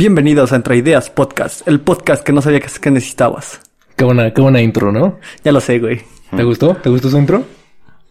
[0.00, 3.60] Bienvenidos a Entre Ideas Podcast, el podcast que no sabía que, necesitabas.
[3.96, 5.18] Qué buena, qué buena intro, ¿no?
[5.44, 6.00] Ya lo sé, güey.
[6.34, 6.74] ¿Te gustó?
[6.74, 7.44] ¿Te gustó su intro?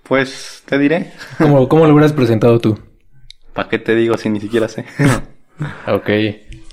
[0.04, 1.12] Pues te diré.
[1.39, 2.78] ¿Cómo, cómo lo hubieras presentado tú?
[3.54, 4.86] ¿Para qué te digo si ni siquiera sé?
[5.88, 6.10] Ok.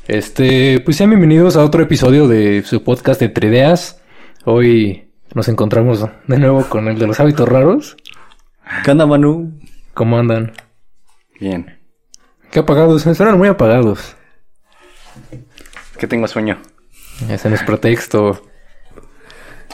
[0.06, 4.03] Este, pues sean bienvenidos a otro episodio de su podcast Entre Ideas.
[4.44, 7.96] Hoy nos encontramos de nuevo con el de los hábitos raros.
[8.85, 9.58] ¿Qué onda, Manu?
[9.94, 10.53] ¿Cómo andan?
[11.40, 11.78] Bien.
[12.51, 14.14] Qué apagados, suenan muy apagados.
[15.98, 16.59] Que tengo sueño.
[17.29, 18.43] Ese no es pretexto.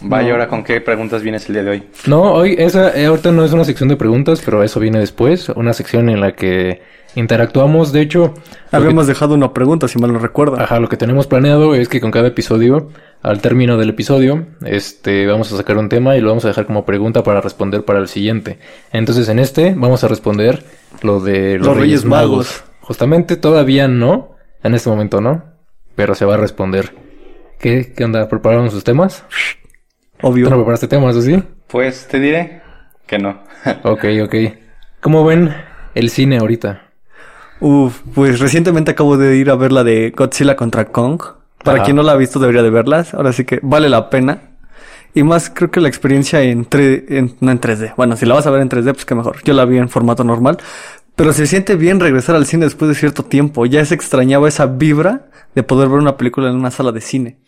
[0.05, 1.83] Vaya, ahora con qué preguntas vienes el día de hoy.
[2.07, 5.49] No, hoy esa eh, ahorita no es una sección de preguntas, pero eso viene después.
[5.51, 6.83] Una sección en la que
[7.15, 7.93] interactuamos.
[7.93, 8.35] De hecho,
[8.73, 10.59] Habíamos dejado una pregunta, si mal no recuerdo.
[10.59, 12.89] Ajá, lo que tenemos planeado es que con cada episodio,
[13.21, 16.67] al término del episodio, este, vamos a sacar un tema y lo vamos a dejar
[16.67, 18.59] como pregunta para responder para el siguiente.
[18.93, 20.65] Entonces, en este vamos a responder
[21.03, 22.31] lo de los, Los Reyes, Reyes Magos.
[22.31, 22.65] Magos.
[22.81, 25.43] Justamente todavía no, en este momento no,
[25.95, 26.95] pero se va a responder.
[27.59, 28.29] ¿Qué, qué onda?
[28.29, 29.25] ¿Prepararon sus temas?
[30.21, 30.45] Obvio.
[30.47, 31.43] ¿Tú no preparaste temas, o sí?
[31.69, 32.63] Pues te diré
[33.07, 33.43] que no.
[33.85, 34.35] Ok, ok.
[35.01, 35.55] ¿Cómo ven
[35.95, 36.83] el cine ahorita?
[37.61, 41.21] Uf, pues recientemente acabo de ir a ver la de Godzilla contra Kong.
[41.63, 41.85] Para Ajá.
[41.85, 43.15] quien no la ha visto, debería de verlas.
[43.15, 44.41] Ahora sí que vale la pena.
[45.15, 47.95] Y más creo que la experiencia en, en- no en 3D.
[47.97, 49.43] Bueno, si la vas a ver en 3D, pues qué mejor.
[49.45, 50.59] Yo la vi en formato normal.
[51.17, 53.67] Pero se siente bien regresar al cine después de cierto tiempo.
[53.67, 57.39] Ya se extrañaba esa vibra de poder ver una película en una sala de cine.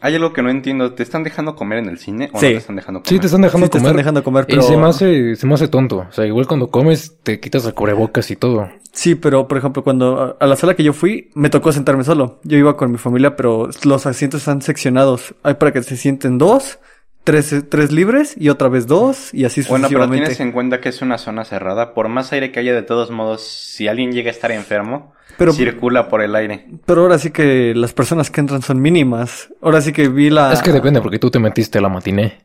[0.00, 0.92] Hay algo que no entiendo.
[0.94, 2.46] ¿Te están dejando comer en el cine o Sí.
[2.46, 3.08] no te están dejando comer?
[3.08, 3.86] Sí, te están dejando Sí, te comer.
[3.90, 6.06] están dejando comer, Y se me hace, se me hace tonto.
[6.08, 8.68] O sea, igual cuando comes, te quitas el cubrebocas y todo.
[8.92, 12.04] Sí, pero por ejemplo, cuando a a la sala que yo fui, me tocó sentarme
[12.04, 12.38] solo.
[12.44, 15.34] Yo iba con mi familia, pero los asientos están seccionados.
[15.42, 16.78] Hay para que se sienten dos,
[17.24, 20.24] tres, tres libres y otra vez dos y así Bueno, pero sucesivamente.
[20.26, 21.94] tienes en cuenta que es una zona cerrada.
[21.94, 25.52] Por más aire que haya, de todos modos, si alguien llega a estar enfermo, Pero-
[25.52, 26.66] circula por el aire.
[26.86, 29.48] Pero ahora sí que las personas que entran son mínimas.
[29.62, 30.52] Ahora sí que vi la...
[30.52, 32.44] Es que depende porque tú te metiste a la matiné.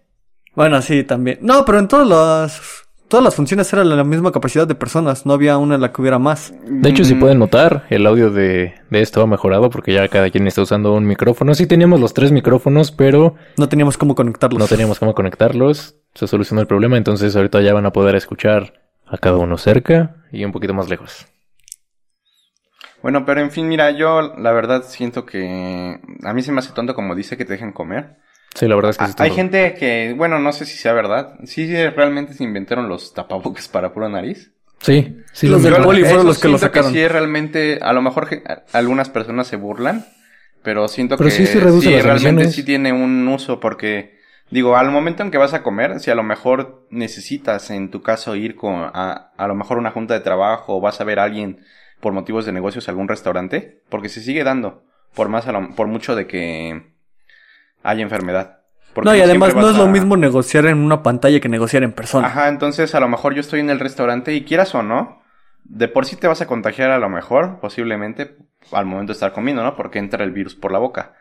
[0.56, 1.38] Bueno, sí, también.
[1.42, 2.62] No, pero en todas las...
[3.10, 5.26] Todas las funciones eran la misma capacidad de personas.
[5.26, 6.54] No había una en la que hubiera más.
[6.64, 10.08] De hecho, si Mm, pueden notar, el audio de, de esto ha mejorado porque ya
[10.08, 11.56] cada quien está usando un micrófono.
[11.56, 14.60] Sí teníamos los tres micrófonos, pero No teníamos cómo conectarlos.
[14.60, 15.96] no teníamos cómo conectarlos.
[16.14, 18.74] Se solucionó el problema, entonces ahorita ya van a poder escuchar
[19.08, 21.26] a cada uno cerca y un poquito más lejos.
[23.02, 26.74] Bueno, pero en fin, mira, yo la verdad siento que a mí se me hace
[26.74, 28.18] tonto como dice que te dejen comer.
[28.56, 29.38] Sí, la verdad es que sí Ah, está Hay todo.
[29.38, 31.36] gente que, bueno, no sé si sea verdad.
[31.46, 34.52] Sí, sí, realmente se inventaron los tapabocas para pura nariz.
[34.82, 35.48] Sí, sí.
[35.48, 36.92] Los lo del poli fueron los que lo siento sacaron.
[36.94, 38.44] sí, realmente, a lo mejor que-
[38.74, 40.06] algunas personas se burlan,
[40.64, 42.56] pero siento Pero que sí, sí reduce las realmente emisiones.
[42.56, 44.18] sí tiene un uso porque,
[44.50, 48.02] digo, al momento en que vas a comer, si a lo mejor necesitas, en tu
[48.02, 51.20] caso, ir con a, a lo mejor una junta de trabajo o vas a ver
[51.20, 51.60] a alguien
[52.00, 54.84] por motivos de negocios a algún restaurante, porque se sigue dando,
[55.14, 56.94] por más a lo- por mucho de que
[57.84, 58.58] haya enfermedad.
[58.94, 61.84] Porque No, y además no es lo a- mismo negociar en una pantalla que negociar
[61.84, 62.28] en persona.
[62.28, 65.22] Ajá, entonces a lo mejor yo estoy en el restaurante y quieras o no,
[65.64, 68.36] de por sí te vas a contagiar a lo mejor, posiblemente,
[68.72, 69.76] al momento de estar comiendo, ¿no?
[69.76, 71.14] Porque entra el virus por la boca.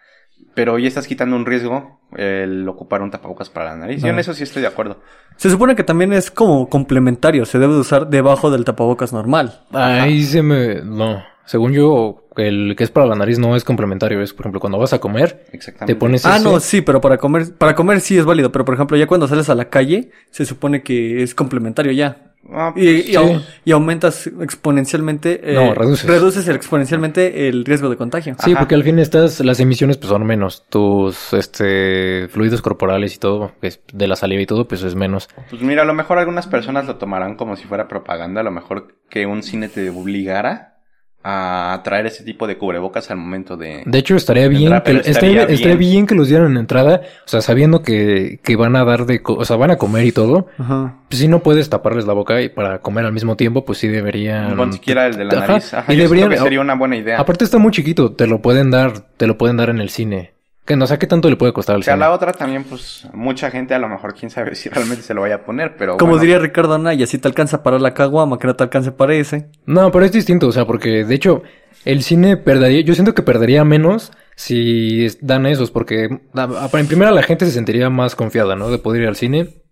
[0.54, 4.02] Pero ya estás quitando un riesgo el ocupar un tapabocas para la nariz.
[4.02, 5.00] Yo en eso sí estoy de acuerdo.
[5.36, 7.44] Se supone que también es como complementario.
[7.44, 9.60] Se debe de usar debajo del tapabocas normal.
[9.72, 10.76] Ahí se me...
[10.76, 11.22] No.
[11.48, 14.20] Según yo, el que es para la nariz no es complementario.
[14.22, 15.94] Es, por ejemplo, cuando vas a comer, Exactamente.
[15.94, 18.66] te pones Ah, ese- no, sí, pero para comer, para comer sí es válido, pero
[18.66, 22.25] por ejemplo, ya cuando sales a la calle, se supone que es complementario ya.
[22.53, 23.41] Ah, Y, y Sí.
[23.64, 25.41] y aumentas exponencialmente.
[25.42, 26.06] eh, No, reduces.
[26.08, 28.34] Reduces el- exponencialmente el riesgo de contagio.
[28.44, 28.60] Sí, Ajá.
[28.60, 30.64] porque al fin estas, las emisiones pues son menos.
[30.69, 34.94] Tus, este, fluidos corporales y todo, que es de la saliva y todo, pues es
[34.94, 35.28] menos.
[35.50, 38.41] Pues mira, a lo mejor algunas personas lo tomarán como si fuera propaganda.
[38.42, 40.77] A lo mejor que un cine te obligara
[41.24, 43.82] a traer ese tipo de cubrebocas al momento de...
[43.84, 45.78] De hecho, estaría bien, que, estaría, estaría estaría bien.
[45.90, 49.20] bien que los dieran en entrada, o sea, sabiendo que, que van a dar de,
[49.20, 50.46] co- o sea, van a comer y todo.
[50.58, 50.94] Ajá.
[51.08, 53.88] Pues si no puedes taparles la boca y para comer al mismo tiempo, pues sí
[53.88, 54.56] deberían.
[54.56, 55.74] Ni siquiera el de la Ajá, nariz.
[55.74, 57.18] Ajá, y deberían- que sería una buena idea.
[57.20, 60.32] Aparte está muy chiquito, te lo pueden dar, te lo pueden dar en el cine.
[60.69, 62.05] Que no sé qué tanto le puede costar al O sea, cine.
[62.05, 65.23] la otra también, pues, mucha gente a lo mejor, quién sabe si realmente se lo
[65.23, 66.20] vaya a poner, pero Como bueno.
[66.20, 69.49] diría Ricardo Anaya, si te alcanza para la caguama, que no te alcance para ese.
[69.65, 71.43] No, pero es distinto, o sea, porque de hecho
[71.87, 76.05] el cine perdería, yo siento que perdería menos si dan esos, porque
[76.35, 78.70] en primera la gente se sentiría más confiada, ¿no?
[78.70, 79.62] De poder ir al cine,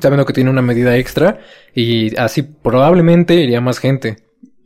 [0.00, 1.38] sabiendo que tiene una medida extra
[1.74, 4.16] y así probablemente iría más gente.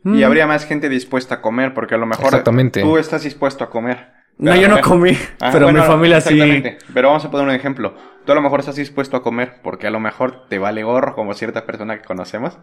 [0.05, 0.23] Y Mm.
[0.23, 2.81] habría más gente dispuesta a comer, porque a lo mejor Exactamente.
[2.81, 4.20] tú estás dispuesto a comer.
[4.41, 6.33] No, yo a no comí, Ah, pero bueno, mi familia sí.
[6.33, 6.77] exactamente.
[6.93, 7.93] Pero vamos a poner un ejemplo.
[8.25, 11.15] Tú a lo mejor estás dispuesto a comer, porque a lo mejor te vale gorro,
[11.15, 12.57] como cierta persona que conocemos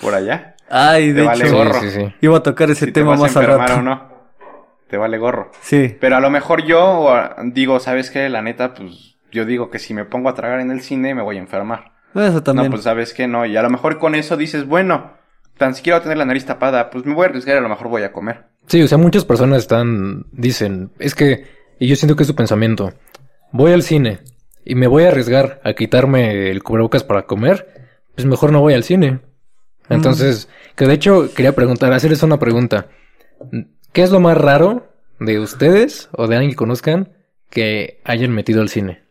[0.00, 0.54] por allá.
[0.70, 1.74] Ay, de Te vale hecho, gorro.
[1.80, 2.14] Sí, sí, sí.
[2.20, 3.80] iba a tocar ese si te tema vas a más al enfermar rato.
[3.80, 4.10] o no.
[4.88, 5.50] te vale gorro.
[5.60, 5.96] Sí.
[6.00, 8.28] Pero a lo mejor yo o a- digo, ¿sabes qué?
[8.28, 11.22] La neta, pues yo digo que si me pongo a tragar en el cine me
[11.22, 11.92] voy a enfermar.
[12.14, 12.66] Eso también.
[12.66, 13.46] No, pues sabes que no.
[13.46, 15.12] Y a lo mejor con eso dices, bueno,
[15.60, 17.60] tan siquiera voy a tener la nariz tapada, pues me voy a arriesgar y a
[17.60, 18.46] lo mejor voy a comer.
[18.66, 21.44] Sí, o sea, muchas personas están, dicen, es que,
[21.78, 22.94] y yo siento que es su pensamiento,
[23.52, 24.20] voy al cine
[24.64, 28.72] y me voy a arriesgar a quitarme el cubrebocas para comer, pues mejor no voy
[28.72, 29.20] al cine.
[29.90, 32.86] Entonces, que de hecho quería preguntar, hacerles una pregunta.
[33.92, 37.12] ¿Qué es lo más raro de ustedes o de alguien que conozcan
[37.50, 39.02] que hayan metido al cine?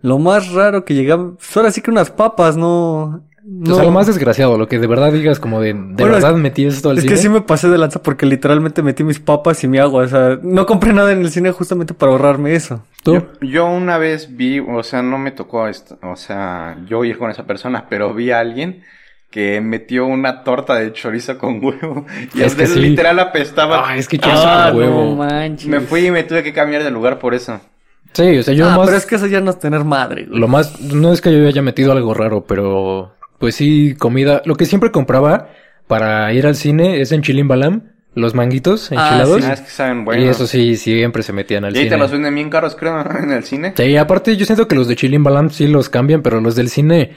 [0.00, 1.34] Lo más raro que llegaba.
[1.34, 3.26] Pues ahora sí que unas papas, no.
[3.70, 6.34] O sea, lo más desgraciado, lo que de verdad digas como de, de Bueno, verdad
[6.34, 7.14] metí esto al Es cine.
[7.14, 10.02] que sí me pasé de lanza porque literalmente metí mis papas y mi agua.
[10.04, 12.82] O sea, no compré nada en el cine justamente para ahorrarme eso.
[13.04, 13.14] ¿Tú?
[13.14, 17.18] Yo, yo una vez vi, o sea, no me tocó esto, o sea, yo ir
[17.18, 18.82] con esa persona, pero vi a alguien
[19.30, 22.04] que metió una torta de chorizo con huevo
[22.34, 22.80] y Es es que sí.
[22.80, 23.88] literal apestaba.
[23.90, 25.04] Ah, es que chorizo Ah, con huevo.
[25.04, 25.68] no manches.
[25.68, 27.60] me fui y me tuve que cambiar de lugar por eso.
[28.12, 28.86] Sí, o sea, yo ah, más...
[28.86, 30.40] pero es que eso ya no es tener madre, güey.
[30.40, 34.42] Lo más, no es que yo haya metido algo raro, pero pues sí, comida.
[34.44, 35.48] Lo que siempre compraba
[35.86, 37.82] para ir al cine es en Chilimbalam,
[38.14, 39.44] los manguitos Ah, enchilados.
[39.44, 40.24] Ah, es que saben bueno.
[40.24, 41.96] Y eso sí, siempre se metían al Y ahí cine.
[41.96, 43.74] te los venden bien caros, creo, en el cine.
[43.76, 47.14] Sí, aparte yo siento que los de Chilimbalam sí los cambian, pero los del cine,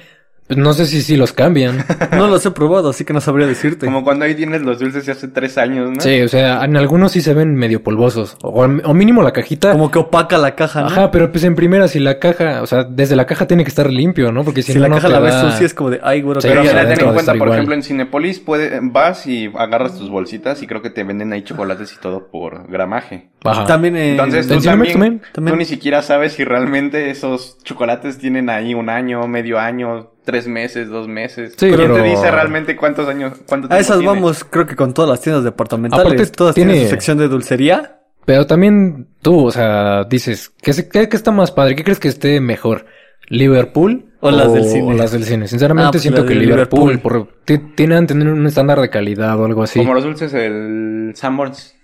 [0.49, 1.85] no sé si sí los cambian.
[2.11, 3.85] No los he probado, así que no sabría decirte.
[3.85, 6.01] Como cuando ahí tienes los dulces de hace tres años, ¿no?
[6.01, 8.35] Sí, o sea, en algunos sí se ven medio polvosos.
[8.41, 9.71] O, o mínimo la cajita.
[9.71, 10.87] Como que opaca la caja, ¿no?
[10.87, 13.69] Ajá, pero pues en primera, si la caja, o sea, desde la caja tiene que
[13.69, 14.43] estar limpio, ¿no?
[14.43, 16.41] Porque si, si no, la caja la ves da- sucia es como de, ay, güey,
[16.41, 17.51] Sí, Pero ya ten en cuenta, por igual.
[17.53, 21.43] ejemplo, en Cinepolis puede, vas y agarras tus bolsitas y creo que te venden ahí
[21.43, 23.29] chocolates y todo por gramaje.
[23.45, 23.65] Ajá.
[23.65, 25.21] También eh, Entonces ¿En tú también, también?
[25.33, 25.53] También.
[25.53, 30.47] tú ni siquiera sabes si realmente esos chocolates tienen ahí un año, medio año, tres
[30.47, 31.53] meses, dos meses.
[31.57, 34.13] Sí, ¿Quién pero- te dice realmente cuántos años, cuánto a tiempo esas tiene?
[34.13, 36.05] vamos, creo que con todas las tiendas departamentales.
[36.05, 37.95] Aparte, todas tienen tiene- su sección de dulcería.
[38.25, 41.75] Pero también tú, o sea, dices, ¿qué, qué, qué está más padre?
[41.75, 42.85] ¿Qué crees que esté mejor?
[43.27, 44.05] ¿Liverpool?
[44.21, 44.83] O las del cine.
[44.83, 45.47] O las del cine.
[45.47, 47.25] Sinceramente Ah, pues siento que Liverpool, Liverpool.
[47.27, 49.79] por- ti- tienen tener un estándar de calidad o algo así.
[49.79, 51.75] Como los dulces del Sanborns.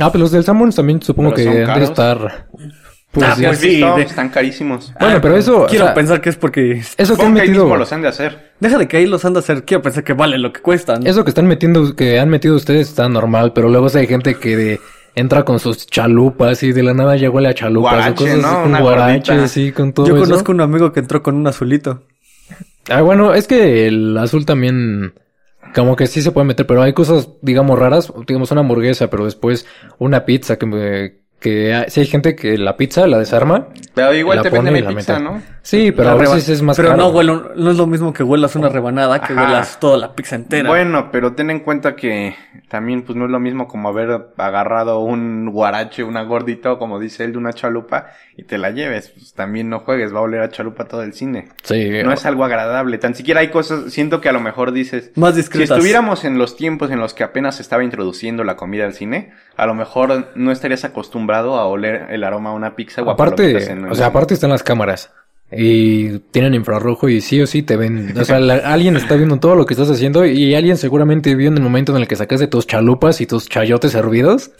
[0.00, 1.88] Ah, pues los del Sanborns también supongo Pero que son han de caros.
[1.90, 2.48] estar...
[3.12, 4.92] Pues, Ah, ¿Sí ya- de- Están carísimos.
[4.98, 5.62] Bueno, pero eso...
[5.64, 6.78] o Quiero sea, pensar que es porque...
[6.78, 7.64] Eso que han Supongo que ahí metido...
[7.66, 8.52] mismo los han de hacer.
[8.58, 9.64] Deja de que ahí los anda a hacer.
[9.64, 11.06] Quiero pensar que vale lo que cuestan.
[11.06, 14.56] Eso que están metiendo, que han metido ustedes está normal, pero luego hay gente que
[14.56, 14.80] de-
[15.14, 18.38] entra con sus chalupas y de la nada ya huele a chalupas Guarache, o cosas
[18.40, 18.46] ¿no?
[18.48, 19.48] así, con Una guarache, gordita.
[19.48, 20.24] sí, con todo Yo eso.
[20.24, 22.04] conozco un amigo que entró con un azulito.
[22.88, 25.12] Ah, bueno, es que el azul también
[25.74, 29.26] como que sí se puede meter, pero hay cosas, digamos, raras, digamos una hamburguesa, pero
[29.26, 29.66] después
[29.98, 33.68] una pizza que me- que hay- sí hay gente que la pizza la desarma.
[33.94, 35.18] Pero igual La te en la pizza.
[35.18, 35.42] ¿no?
[35.60, 37.02] Sí, pero La a veces es más Pero caro.
[37.02, 39.42] no, huele, no es lo mismo que huelas una rebanada que Ajá.
[39.44, 40.68] huelas toda la pizza entera.
[40.68, 42.34] Bueno, pero ten en cuenta que
[42.68, 46.98] también pues no es lo mismo como haber agarrado un guarache, una gordita o como
[46.98, 48.06] dice él de una chalupa
[48.36, 49.10] y te la lleves.
[49.10, 51.48] Pues también no juegues, va a oler a chalupa todo el cine.
[51.62, 52.96] Sí, No es algo agradable.
[52.98, 55.76] Tan siquiera hay cosas, siento que a lo mejor dices, Más si discretas.
[55.76, 59.32] estuviéramos en los tiempos en los que apenas se estaba introduciendo la comida al cine,
[59.56, 63.12] a lo mejor no estarías acostumbrado a oler el aroma a una pizza o a
[63.14, 65.10] aparte, en o sea, aparte están las cámaras.
[65.54, 68.14] Y tienen infrarrojo y sí o sí te ven.
[68.18, 71.48] O sea, la- alguien está viendo todo lo que estás haciendo y alguien seguramente vio
[71.48, 74.50] en el momento en el que sacaste tus chalupas y tus chayotes hervidos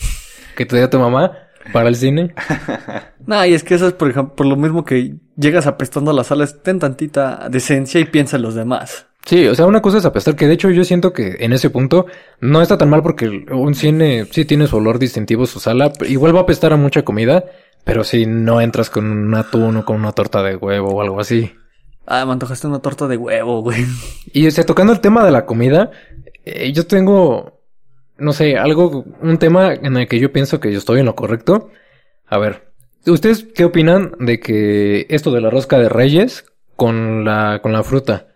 [0.55, 1.33] que te dio tu mamá
[1.73, 2.35] para el cine.
[3.25, 6.14] No, y es que eso es, por ejemplo, por lo mismo que llegas apestando a
[6.14, 9.07] las salas, ten tantita decencia y piensa en los demás.
[9.25, 11.71] Sí, o sea, una cosa es apestar, que de hecho yo siento que en ese
[11.71, 12.07] punto
[12.41, 16.35] no está tan mal porque un cine sí tiene su olor distintivo, su sala, igual
[16.35, 17.45] va a apestar a mucha comida,
[17.85, 21.21] pero si no entras con un atún o con una torta de huevo o algo
[21.21, 21.52] así.
[22.05, 23.85] Ah, me antojaste una torta de huevo, güey.
[24.33, 25.93] Y o sea, tocando el tema de la comida,
[26.45, 27.61] eh, yo tengo,
[28.19, 31.14] no sé, algo, un tema en el que yo pienso que yo estoy en lo
[31.14, 31.71] correcto.
[32.26, 32.73] A ver,
[33.07, 37.85] ¿ustedes qué opinan de que esto de la rosca de reyes con la, con la
[37.85, 38.32] fruta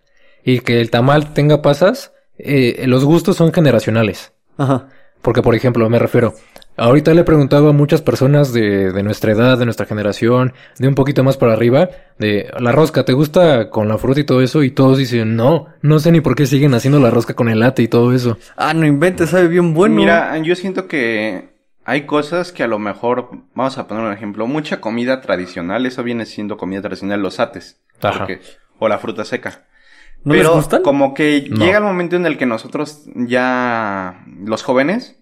[0.47, 4.33] y que el tamal tenga pasas, eh, los gustos son generacionales?
[4.57, 4.89] Ajá.
[5.21, 6.35] Porque, por ejemplo, me refiero,
[6.77, 10.87] ahorita le he preguntado a muchas personas de, de nuestra edad, de nuestra generación, de
[10.87, 11.89] un poquito más para arriba,
[12.19, 14.63] de la rosca, ¿te gusta con la fruta y todo eso?
[14.63, 17.59] Y todos dicen, no, no sé ni por qué siguen haciendo la rosca con el
[17.59, 18.39] latte y todo eso.
[18.57, 19.97] Ah, no inventes, sabe bien bueno.
[19.97, 21.49] Mira, yo siento que
[21.85, 26.05] hay cosas que a lo mejor, vamos a poner un ejemplo, mucha comida tradicional, eso
[26.05, 28.19] viene siendo comida tradicional, los ates, Ajá.
[28.27, 28.41] porque-
[28.79, 29.65] o la fruta seca.
[30.27, 30.83] ¿No Pero les gustan?
[30.83, 31.65] como que No.
[31.65, 35.17] llega el momento en el que nosotros ya, los jóvenes,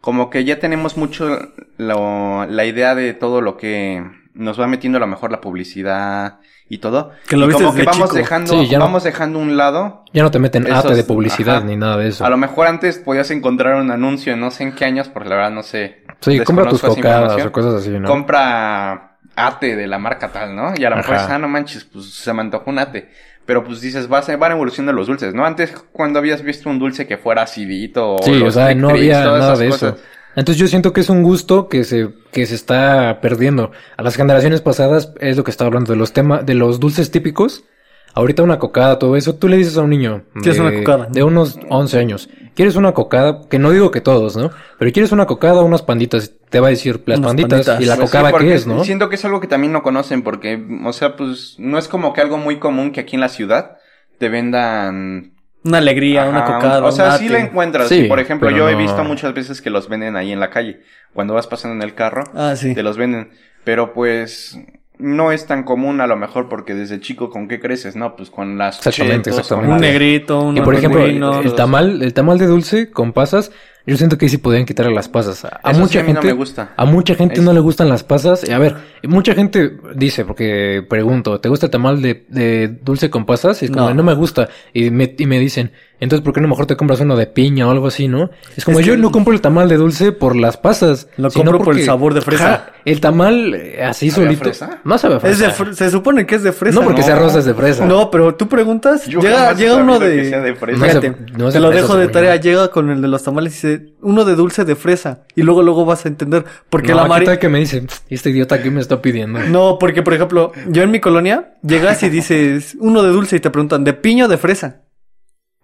[0.00, 1.28] como que ya tenemos mucho
[1.76, 4.02] lo- la idea de todo lo que
[4.34, 7.10] nos va metiendo a lo mejor la publicidad y todo.
[7.28, 8.16] Que lo y viste como que desde vamos chico.
[8.18, 10.94] dejando, Sí, ya no- vamos dejando a un lado Ya no te meten Esos- ate
[10.94, 11.64] de publicidad ajá.
[11.66, 12.24] ni nada de eso.
[12.24, 15.34] a lo mejor antes podías encontrar un anuncio, no sé en qué años, porque la
[15.34, 18.06] verdad no sé Sí, compra tus cocadas o cosas así, ¿no?
[18.08, 20.72] compra ate de la marca tal, ¿no?
[20.76, 23.10] Y a lo mejor ah, no manches, pues se me antojó un ate.
[23.48, 25.46] Pero pues dices, vas, van evolucionando los dulces, ¿no?
[25.46, 29.24] Antes, cuando habías visto un dulce que fuera acidito o Sí, o sea, no había
[29.24, 29.94] todas nada de cosas.
[29.94, 30.02] eso.
[30.36, 33.72] Entonces yo siento que es un gusto que se, que se está perdiendo.
[33.96, 37.10] A las generaciones pasadas es lo que estaba hablando de los temas, de los dulces
[37.10, 37.64] típicos.
[38.12, 41.08] Ahorita una cocada, todo eso, tú le dices a un niño ¿Quieres de, una cocada?
[41.10, 42.28] de unos 11 años,
[42.58, 43.42] ¿quieres una cocada?
[43.48, 44.50] Que no digo que todos, ¿no?
[44.80, 46.32] Pero ¿quieres una cocada o unas panditas?
[46.50, 47.80] Te va a decir las panditas, panditas.
[47.80, 48.82] y la Pues sí, cocada porque qué es, ¿no?
[48.82, 52.12] Siento que es algo que también no conocen porque, o sea, pues no es como
[52.12, 53.76] que algo muy común que aquí en la ciudad
[54.18, 55.34] te vendan...
[55.64, 56.84] Una alegría, una Ajá, cocada.
[56.84, 57.88] O sea, un sí la encuentras.
[57.88, 60.50] Sí, por ejemplo, yo he no- visto muchas veces que los venden ahí en la
[60.50, 60.80] calle.
[61.14, 62.74] Cuando vas pasando en el carro, Ah, sí.
[62.74, 63.30] te los venden.
[63.64, 64.56] Pero pues
[64.98, 68.16] no es tan común a lo mejor porque desde chico con qué creces, ¿no?
[68.16, 69.66] Pues con las Exactamente, chetos, exactamente.
[69.68, 73.12] con Un negrito, un Y por ejemplo, el, el tamal, el tamal de dulce con
[73.12, 73.52] pasas,
[73.86, 75.44] yo siento que ahí sí podrían quitarle las pasas.
[75.44, 76.72] A, a Eso sí mucha a mí no gente me gusta.
[76.76, 78.46] A mucha gente Es- no le gustan las pasas.
[78.46, 83.08] Y a ver, mucha gente dice, porque pregunto, ¿te gusta el tamal de, de dulce
[83.08, 83.62] con pasas?
[83.62, 83.94] Y es como, No.
[83.94, 84.48] no, me gusta.
[84.74, 87.66] Y me, y me dicen, entonces, ¿por qué no mejor te compras uno de piña
[87.66, 88.30] o algo así, no?
[88.56, 91.08] Es como, Es yo que- no compro el tamal de dulce por las pasas.
[91.16, 92.72] Lo sino compro por el sabor de fresa.
[92.84, 94.44] El tamal eh, así ¿Sabe a solito.
[94.44, 94.80] fresa?
[94.84, 95.32] No sabe a fresa.
[95.34, 96.78] Es de fr- se supone que es de fresa.
[96.78, 97.06] no porque no.
[97.06, 97.84] sea rosa es de fresa.
[97.84, 100.16] No, pero tú preguntas, Yo llega, llega uno de...
[100.16, 100.78] que sea de fresa.
[100.78, 102.90] No es de- Fíjate, no es te de lo fresa, dejo de tarea, llega con
[102.90, 105.24] el de los tamales y dice, uno de dulce de fresa.
[105.34, 107.26] Y luego, luego vas a entender, porque No, la ¿qué mari...
[107.26, 109.40] tal que me dice, este idiota que me está pidiendo?
[109.40, 113.40] No, porque por ejemplo, yo en mi colonia, llegas y dices, uno de dulce y
[113.40, 114.82] te preguntan, ¿de piña o de fresa?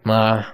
[0.07, 0.54] Ah.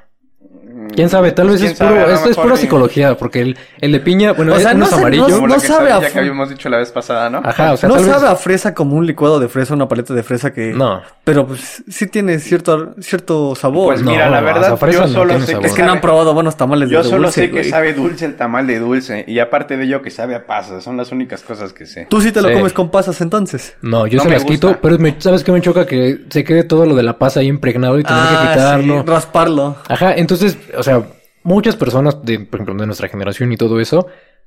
[0.95, 1.33] ¿Quién sabe?
[1.33, 4.55] Tal vez es puro, sabe, esto es pura psicología, porque el, el de piña, bueno,
[4.55, 5.29] O sea, es no amarillo.
[5.47, 7.41] No sabe a sabía que habíamos dicho la vez pasada, ¿no?
[7.45, 8.31] Ajá, o sea, no tal sabe vez...
[8.31, 10.73] a fresa como un licuado de fresa, una paleta de fresa que...
[10.73, 11.03] No.
[11.25, 13.95] Pero pues sí tiene cierto, cierto sabor.
[13.95, 15.61] Pues No, mira, la o verdad, sea, fresa yo solo sé sabor.
[15.63, 17.71] que es que no han probado buenos tamales Yo de solo dulce, sé que güey.
[17.71, 19.25] sabe dulce el tamal de dulce.
[19.27, 20.83] Y aparte de ello que sabe a pasas.
[20.85, 22.07] Son las únicas cosas que sé.
[22.11, 22.55] Tú sí te lo Sí.
[22.55, 23.77] comes con pasas entonces.
[23.83, 25.87] No, yo No se me las quito, pero ¿sabes qué me choca?
[25.87, 29.01] Que se quede todo lo de la pasa ahí impregnado y tener que Ah, quitarlo.
[29.01, 29.77] sí, rasparlo.
[29.89, 31.03] Ajá, entonces, o sea,
[31.43, 34.07] muchas personas, de, por ejemplo, de nuestra generación y todo eso,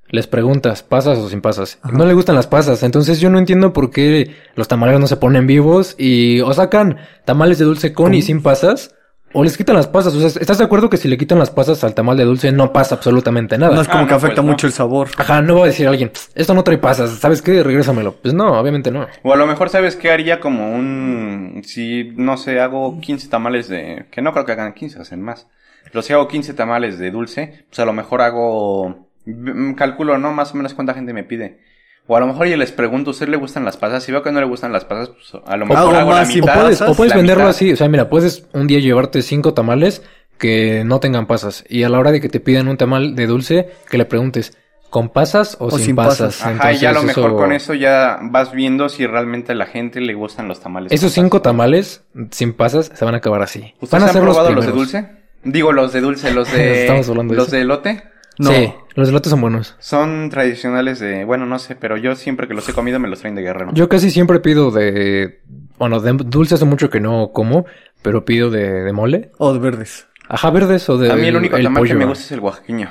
[0.10, 1.80] les preguntas, ¿pasas o sin pasas?
[1.92, 5.18] No le gustan las pasas, entonces yo no entiendo por qué los tamales no se
[5.18, 8.94] ponen vivos y o sacan tamales de dulce con y sin pasas,
[9.36, 10.14] o les quitan las pasas.
[10.14, 12.52] O sea, ¿estás de acuerdo que si le quitan las pasas al tamal de dulce
[12.52, 13.74] no pasa absolutamente nada?
[13.74, 14.52] No es como Ah, que no, afecta pues, no.
[14.52, 15.08] mucho el sabor.
[15.18, 17.64] Ajá, no va a decir alguien, esto no trae pasas, ¿sabes qué?
[17.64, 18.14] Regrésamelo.
[18.22, 19.08] Pues no, obviamente no.
[19.24, 20.40] O a lo mejor, ¿sabes qué haría?
[20.40, 21.62] Como un...
[21.66, 24.06] Si, no sé, hago 15 tamales de...
[24.12, 25.48] Que no creo que hagan 15, hacen más.
[25.94, 29.08] Pero si hago 15 tamales de dulce, pues a lo mejor hago...
[29.26, 30.34] mm, Calculo, ¿no?
[30.34, 31.60] Más o menos cuánta gente me pide.
[32.08, 34.04] O a lo mejor yo les pregunto, ¿a usted le gustan las pasas?
[34.04, 36.18] Si veo que no le gustan las pasas, pues a lo mejor Hago hago la
[36.18, 37.52] más y O puedes, o puedes la venderlo mitad.
[37.52, 40.02] así, o sea, mira, puedes un día llevarte cinco tamales
[40.38, 43.26] que no tengan pasas y a la hora de que te pidan un tamal de
[43.28, 44.58] dulce, que le preguntes,
[44.90, 46.40] ¿con pasas o, O sin, sin pasas?
[46.40, 46.46] pasas.
[46.60, 49.54] Ajá, y ya a lo Entonces, mejor eso- con eso ya vas viendo si realmente
[49.54, 50.92] a la gente le gustan los tamales.
[50.92, 51.44] Esos cinco pasas.
[51.44, 53.74] tamales sin pasas se van a acabar así.
[53.80, 55.23] ¿Ustedes Van a han ser los probado los de dulce?
[55.44, 56.82] Digo, los de dulce, los de...
[56.82, 57.56] Estamos hablando de los eso.
[57.56, 58.04] de elote.
[58.40, 58.52] No.
[58.52, 59.76] Sí, los elotes son buenos.
[59.80, 61.26] Son tradicionales de...
[61.26, 63.72] Bueno, no sé, pero yo siempre que los he comido me los traen de guerrero.
[63.74, 65.42] Yo casi siempre pido de...
[65.78, 67.66] Bueno, de dulce hace mucho que no como,
[68.02, 69.32] pero pido de, de mole.
[69.38, 70.08] O de verdes.
[70.30, 72.00] Ajá, verdes o de a mí el único tamal que pollo.
[72.00, 72.90] me gusta es el oaxaqueño.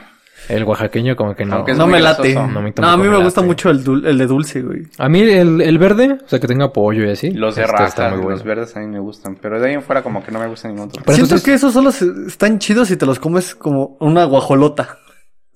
[0.48, 1.64] El oaxaqueño como que no.
[1.86, 2.32] Me late.
[2.32, 2.52] grasoso.
[2.52, 4.62] No, a mí No, a mí me me gusta mucho el, dul- el de dulce,
[4.62, 4.82] güey.
[4.98, 7.30] A mí el, el verde, o sea, que tenga pollo y así.
[7.30, 8.30] Los de este, rajas, está muy bueno.
[8.30, 9.36] los verdes a mí me gustan.
[9.40, 11.02] Pero de ahí en fuera como que no me gustan ningún otro.
[11.04, 11.90] Pero Siento entonces- que esos solo
[12.26, 14.98] están chidos si te los comes como una guajolota.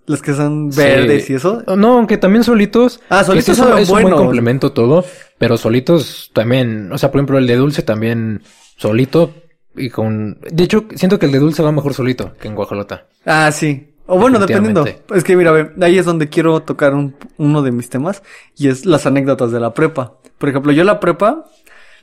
[0.09, 1.33] Los que son verdes Sí.
[1.33, 1.65] y eso.
[1.77, 3.01] No, aunque también solitos.
[3.09, 4.21] Ah, solitos son- es un buen buenos.
[4.21, 5.05] complemento todo,
[5.37, 8.43] pero solitos también, o sea, por ejemplo, el de dulce también
[8.77, 9.35] solito
[9.75, 13.09] y con de hecho, siento que el de dulce va mejor solito que en guajolota.
[13.25, 13.95] Ah, sí.
[14.07, 14.85] O bueno, dependiendo.
[15.15, 18.23] Es que mira, ve, ahí es donde quiero tocar un- uno de mis temas
[18.57, 20.15] y es las anécdotas de la prepa.
[20.39, 21.45] Por ejemplo, yo en la prepa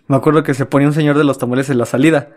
[0.08, 2.30] me acuerdo que se ponía un señor de los tamales en la salida.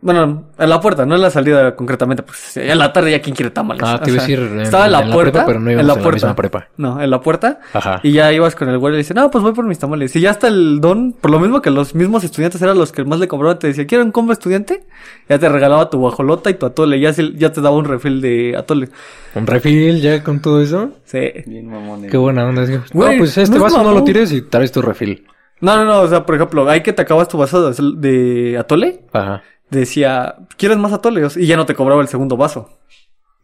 [0.00, 3.36] Bueno, en la puerta, no en la salida concretamente, pues en la tarde ya quién
[3.36, 3.82] quiere tamales.
[3.84, 5.60] Ah, te iba a sea, decir en- estaba en la en la puerta, prepa, pero
[5.60, 6.16] no íbamos en la en la puerta.
[6.26, 6.68] misma prepa.
[6.76, 7.60] No, en la puerta.
[7.72, 8.00] Ajá.
[8.02, 10.14] Y ya ibas con el güey y le dice, no, pues voy por mis tamales.
[10.16, 13.04] Y ya hasta el don, por lo mismo que los mismos estudiantes eran los que
[13.04, 14.84] más le cobraban, te decía, ¿quieren un combo estudiante?
[15.28, 18.20] Ya te regalaba tu guajolota y tu atole, ya, se- ya te daba un refil
[18.20, 18.88] de atole.
[19.34, 20.90] Un refil ya con todo eso.
[21.04, 21.18] Sí.
[21.46, 22.06] Bien mamón.
[22.08, 22.64] Qué buena onda.
[22.64, 25.26] Digo, Güey, no, pues este no es vaso no lo tires y traes tu refil.
[25.60, 27.92] No, no, no, o sea, por ejemplo, hay que te acabas tu vaso de,
[28.52, 29.42] de atole, Ajá.
[29.70, 31.26] Decía, ¿quieres más atole?
[31.36, 32.70] Y ya no te cobraba el segundo vaso.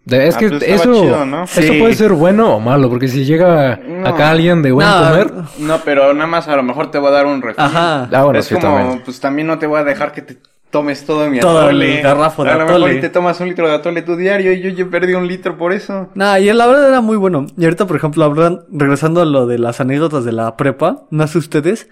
[0.05, 1.45] De- es Ah, que pues eso, chido, ¿no?
[1.45, 1.79] eso Sí.
[1.79, 4.09] puede ser bueno o malo, porque si llega No.
[4.09, 7.09] acá alguien de buen No, comer, No, pero nada más a lo mejor te voy
[7.09, 7.63] a dar un refil.
[7.63, 8.09] Ajá.
[8.11, 9.03] ah, bueno, es sí, como, también.
[9.05, 10.39] pues también no te voy a dejar que te
[10.71, 11.97] tomes todo mi Todo atole.
[11.99, 13.01] el garrafo de A lo mejor atole.
[13.01, 15.73] te tomas un litro de atole tu diario y yo ya perdí un litro por
[15.75, 16.09] eso.
[16.15, 17.47] Nah, y la verdad era muy bueno.
[17.59, 21.27] Y ahorita, por ejemplo, hablan, regresando a lo de las anécdotas de la prepa, no
[21.27, 21.89] sé ustedes,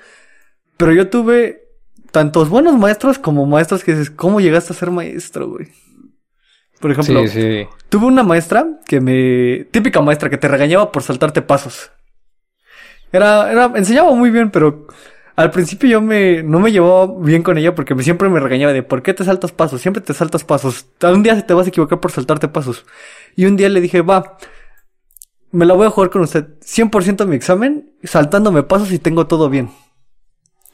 [0.78, 1.67] pero yo tuve
[2.10, 5.68] tantos buenos maestros como maestros que dices, ¿cómo llegaste a ser maestro, güey?
[6.80, 7.66] Por ejemplo, Sí, sí.
[7.88, 9.64] tuve una maestra que me...
[9.70, 11.90] Típica maestra que te regañaba por saltarte pasos.
[13.12, 14.86] Era, era, enseñaba muy bien, pero
[15.34, 18.72] al principio yo me, no me llevaba bien con ella porque me, siempre me regañaba
[18.72, 19.80] de ¿por qué te saltas pasos?
[19.80, 20.86] Siempre te saltas pasos.
[21.02, 22.84] Un día te vas a equivocar por saltarte pasos.
[23.34, 24.36] Y un día le dije, va,
[25.50, 26.58] me la voy a jugar con usted.
[26.60, 29.70] 100% mi examen, saltándome pasos y tengo todo bien.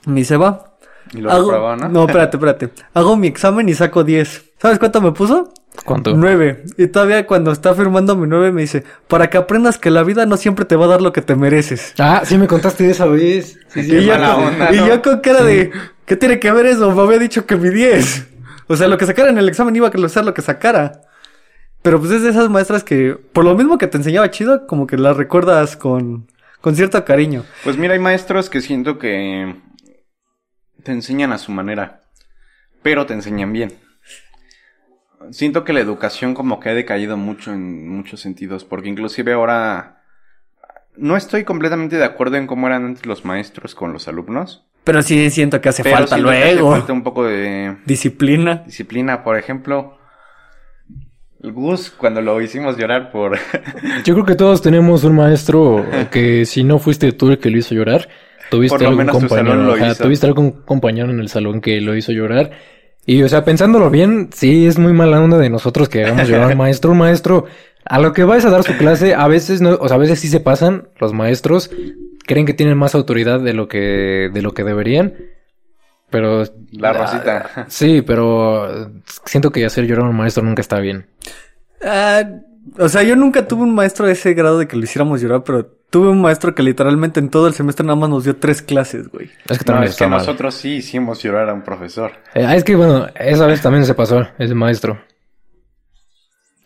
[0.06, 0.73] Me dice, va.
[1.12, 1.88] Y lo Hago- reprobaba, ¿no?
[1.88, 2.70] no, espérate, espérate.
[2.94, 4.52] Hago mi examen y saco 10.
[4.60, 5.52] ¿Sabes cuánto me puso?
[5.84, 6.14] ¿Cuánto?
[6.16, 6.64] 9.
[6.78, 10.24] Y todavía cuando está firmando mi 9 me dice, para que aprendas que la vida
[10.24, 11.94] no siempre te va a dar lo que te mereces.
[11.98, 13.58] Ah, sí me contaste de esa vez.
[13.68, 13.96] Sí, sí.
[13.96, 14.86] Y yo, con- onda, y ¿no?
[14.88, 15.72] yo con cara de,
[16.06, 16.90] ¿qué tiene que ver eso?
[16.94, 18.28] Me había dicho que mi 10.
[18.68, 21.02] O sea, lo que sacara en el examen iba a ser lo que sacara.
[21.82, 24.86] Pero pues es de esas maestras que, por lo mismo que te enseñaba chido, como
[24.86, 26.28] que las recuerdas con,
[26.62, 27.44] con cierto cariño.
[27.62, 29.54] Pues mira, hay maestros que siento que
[30.84, 32.02] te enseñan a su manera,
[32.82, 33.72] pero te enseñan bien.
[35.30, 40.02] Siento que la educación como que ha decaído mucho en muchos sentidos, porque inclusive ahora
[40.96, 44.66] no estoy completamente de acuerdo en cómo eran antes los maestros con los alumnos.
[44.84, 46.70] Pero sí siento que hace pero falta siento que hace luego.
[46.72, 48.62] falta un poco de Disciplina.
[48.66, 49.98] disciplina, por ejemplo.
[51.42, 53.38] El Gus, cuando lo hicimos llorar por...
[54.04, 57.58] Yo creo que todos tenemos un maestro que si no fuiste tú el que lo
[57.58, 58.08] hizo llorar,
[58.56, 60.04] tuviste Por lo algún menos tu salón compañero, lo ajá, hizo.
[60.04, 62.50] tuviste algún compañero en el salón que lo hizo llorar.
[63.06, 66.44] Y o sea, pensándolo bien, sí es muy mala onda de nosotros que hagamos llorar
[66.44, 67.46] a un maestro, un maestro
[67.84, 70.18] a lo que vais a dar su clase, a veces no, o sea, a veces
[70.20, 71.70] sí se pasan los maestros,
[72.26, 75.14] creen que tienen más autoridad de lo que de lo que deberían.
[76.10, 77.66] Pero La rosita.
[77.68, 78.90] Sí, pero
[79.26, 81.06] siento que hacer llorar a un maestro nunca está bien.
[81.82, 82.22] Ah,
[82.78, 85.44] o sea, yo nunca tuve un maestro de ese grado de que lo hiciéramos llorar,
[85.44, 88.62] pero tuve un maestro que literalmente en todo el semestre nada más nos dio tres
[88.62, 89.30] clases, güey.
[89.48, 92.12] Es que No, también es está que nosotros sí hicimos llorar a un profesor.
[92.34, 94.98] Eh, es que bueno, esa vez también se pasó ese maestro.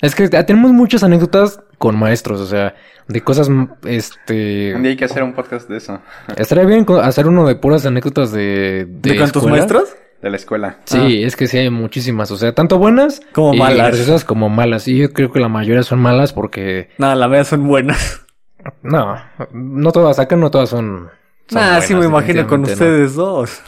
[0.00, 2.74] Es que ah, tenemos muchas anécdotas con maestros, o sea,
[3.08, 3.50] de cosas,
[3.84, 4.74] este...
[4.74, 6.00] Un día hay que hacer un podcast de eso.
[6.37, 8.87] Estaría bien hacer uno de puras anécdotas de...
[8.88, 9.94] ¿De, de cuántos maestros?
[10.22, 10.78] De la escuela.
[10.85, 13.88] Sí, es que sí hay muchísimas, o sea, tanto buenas Como y malas.
[13.88, 14.88] graciosas como malas.
[14.88, 16.90] Y yo creo que la mayoría son malas porque...
[16.98, 18.24] Nada, la verdad son buenas.
[18.83, 19.16] No,
[19.52, 21.09] no todas, acá no todas son...
[21.46, 22.66] son Ah, sí me imagino con no.
[22.68, 23.62] ustedes dos.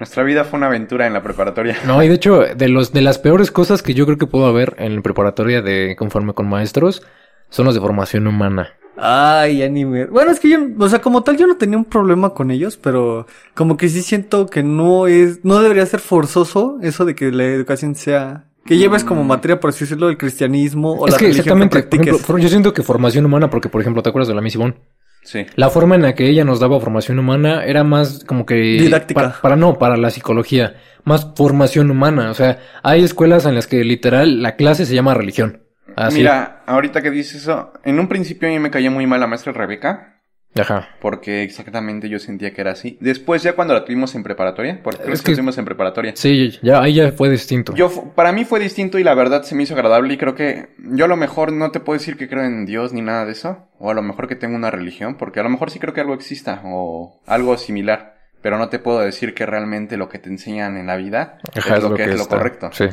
[0.00, 1.76] Nuestra vida fue una aventura en la preparatoria.
[1.86, 4.46] No, y de hecho, de los de las peores cosas que yo creo que puedo
[4.46, 7.02] haber en la preparatoria de conforme con maestros
[7.50, 8.70] son los de formación humana.
[9.02, 10.06] Ay, anime.
[10.06, 12.76] Bueno, es que yo, o sea, como tal, yo no tenía un problema con ellos,
[12.76, 17.32] pero como que sí siento que no es, no debería ser forzoso eso de que
[17.32, 21.18] la educación sea, que lleves como materia, por así decirlo, el cristianismo o es la
[21.18, 24.02] que religión que exactamente, por ejemplo, for- yo siento que formación humana, porque por ejemplo,
[24.02, 24.74] ¿te acuerdas de la Miss Ivonne?
[25.22, 25.46] Sí.
[25.56, 28.54] La forma en la que ella nos daba formación humana era más como que...
[28.54, 29.20] Didáctica.
[29.20, 30.76] Para, para no, para la psicología.
[31.04, 32.30] Más formación humana.
[32.30, 35.60] O sea, hay escuelas en las que literal la clase se llama religión.
[35.96, 36.18] Así.
[36.18, 39.26] Mira, ahorita que dices eso, en un principio a mí me cayó muy mal la
[39.26, 40.16] maestra Rebeca,
[40.58, 40.88] Ajá.
[41.00, 42.98] porque exactamente yo sentía que era así.
[43.00, 46.12] Después, ya cuando la tuvimos en preparatoria, porque Es que la tuvimos en preparatoria.
[46.16, 47.74] Sí, ya, ahí ya fue distinto.
[47.74, 50.70] Yo, para mí fue distinto y la verdad se me hizo agradable y creo que
[50.78, 53.32] yo a lo mejor no te puedo decir que creo en Dios ni nada de
[53.32, 55.94] eso, o a lo mejor que tengo una religión, porque a lo mejor sí creo
[55.94, 60.18] que algo exista o algo similar, pero no te puedo decir que realmente lo que
[60.18, 62.36] te enseñan en la vida Ajá, es lo que es lo está.
[62.38, 62.70] correcto.
[62.72, 62.86] Sí.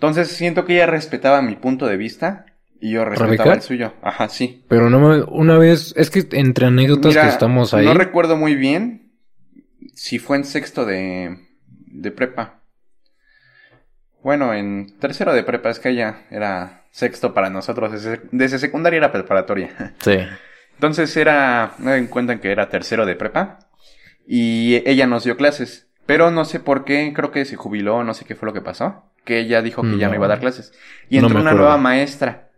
[0.00, 2.46] Entonces siento que ella respetaba mi punto de vista
[2.80, 3.52] y yo respetaba ¿Rebeca?
[3.52, 3.92] el suyo.
[4.00, 4.64] Ajá, sí.
[4.66, 7.84] Pero no me, una vez, es que entre anécdotas Mira, que estamos ahí.
[7.84, 9.12] No recuerdo muy bien
[9.92, 11.36] si fue en sexto de,
[11.66, 12.62] de prepa.
[14.22, 17.92] Bueno, en tercero de prepa, es que ella era sexto para nosotros.
[17.92, 19.94] Desde, desde secundaria era preparatoria.
[20.00, 20.16] Sí.
[20.76, 23.58] Entonces era, no en cuenta que era tercero de prepa.
[24.26, 25.90] Y ella nos dio clases.
[26.06, 28.62] Pero no sé por qué, creo que se jubiló, no sé qué fue lo que
[28.62, 29.09] pasó.
[29.24, 30.72] Que ella dijo que ya no iba a dar clases.
[31.08, 32.50] Y entró una nueva maestra.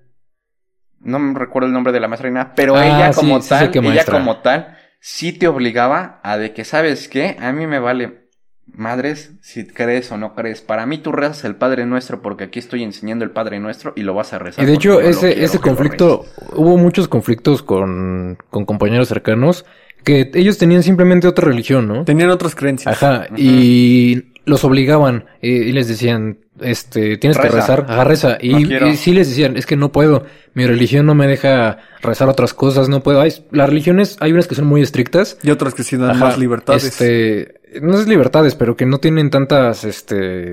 [1.00, 3.48] No me recuerdo el nombre de la maestra ni nada, pero Ah, ella como sí
[3.48, 7.36] tal, ella como tal, sí te obligaba a de que, ¿sabes qué?
[7.40, 8.22] A mí me vale
[8.66, 10.60] madres si crees o no crees.
[10.60, 14.02] Para mí tú rezas el Padre Nuestro porque aquí estoy enseñando el Padre Nuestro y
[14.02, 14.62] lo vas a rezar.
[14.62, 19.64] Y de hecho, ese, quiero ese conflicto, hubo muchos conflictos con, con compañeros cercanos
[20.04, 22.04] que ellos tenían simplemente otra religión, ¿no?
[22.04, 23.02] Tenían otras creencias.
[23.02, 27.56] Ajá, y los obligaban eh, y les decían, este, tienes que Reza.
[27.56, 28.38] rezar, ajá, reza.
[28.40, 31.78] Y, No y sí les decían, es que no puedo, mi religión no me deja
[32.02, 33.20] rezar otras cosas, no puedo.
[33.20, 35.38] Hay, las religiones, hay unas que son muy estrictas.
[35.42, 36.84] Y otras que sí dan Ajá, más libertades.
[36.84, 40.52] Este, no es libertades, pero que no tienen tantas, este,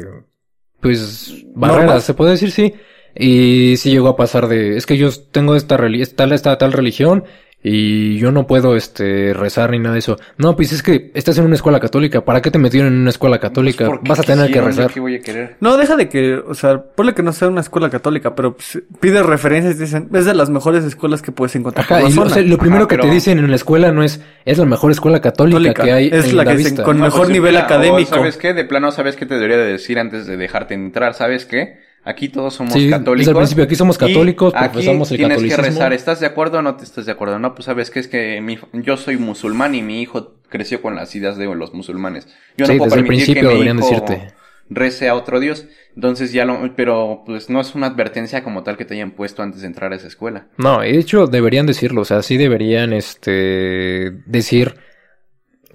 [0.79, 2.03] pues, barreras, Normas.
[2.03, 2.73] se puede decir, sí.
[3.15, 5.77] Y sí llegó a pasar de, es que yo tengo esta,
[6.15, 7.25] tal, esta tal religión
[7.61, 10.17] y yo no puedo, este, rezar ni nada de eso.
[10.37, 13.09] No, pues es que estás en una escuela católica, ¿para qué te metieron en una
[13.09, 13.85] escuela católica?
[13.85, 14.91] Pues, ¿por qué Vas a tener que rezar.
[14.93, 15.57] ¿Qué voy a querer?
[15.59, 18.81] No, deja de que, o sea, ponle que no sea una escuela católica, pero pues,
[19.01, 22.13] pide referencias y dicen, es de las mejores escuelas que puedes encontrar Ajá, por y
[22.13, 22.31] lo, zona".
[22.31, 24.65] o sea, lo primero Ajá, que te dicen en la escuela no es, es la
[24.65, 25.83] mejor escuela católica, Católica.
[25.83, 26.83] que hay Es en la la, que dicen vista.
[26.83, 28.15] con- mejor pues, nivel mira, o académico.
[28.15, 28.53] ¿Sabes qué?
[28.53, 31.13] De plano, ¿sabes qué te debería de decir antes de dejarte entrar?
[31.13, 31.88] ¿Sabes qué?
[32.09, 33.17] Aquí todos somos Sí, católicos.
[33.19, 35.63] desde el principio, aquí somos y católicos, aquí profesamos el tienes catolicismo.
[35.63, 35.93] que rezar.
[35.93, 37.37] ¿Estás de acuerdo o no te estás de acuerdo?
[37.39, 40.95] No, pues sabes que es que mi- yo soy musulmán y mi hijo creció con
[40.95, 42.27] las ideas de los musulmanes.
[42.57, 44.33] Yo Sí, no puedo desde el permitir que mi deberían hijo decirte.
[44.71, 45.65] rece a otro Dios.
[45.95, 46.75] Entonces ya lo...
[46.75, 49.91] Pero pues no es una advertencia como tal que te hayan puesto antes de entrar
[49.93, 50.47] a esa escuela.
[50.57, 54.75] No, de hecho deberían decirlo, o sea, sí deberían este decir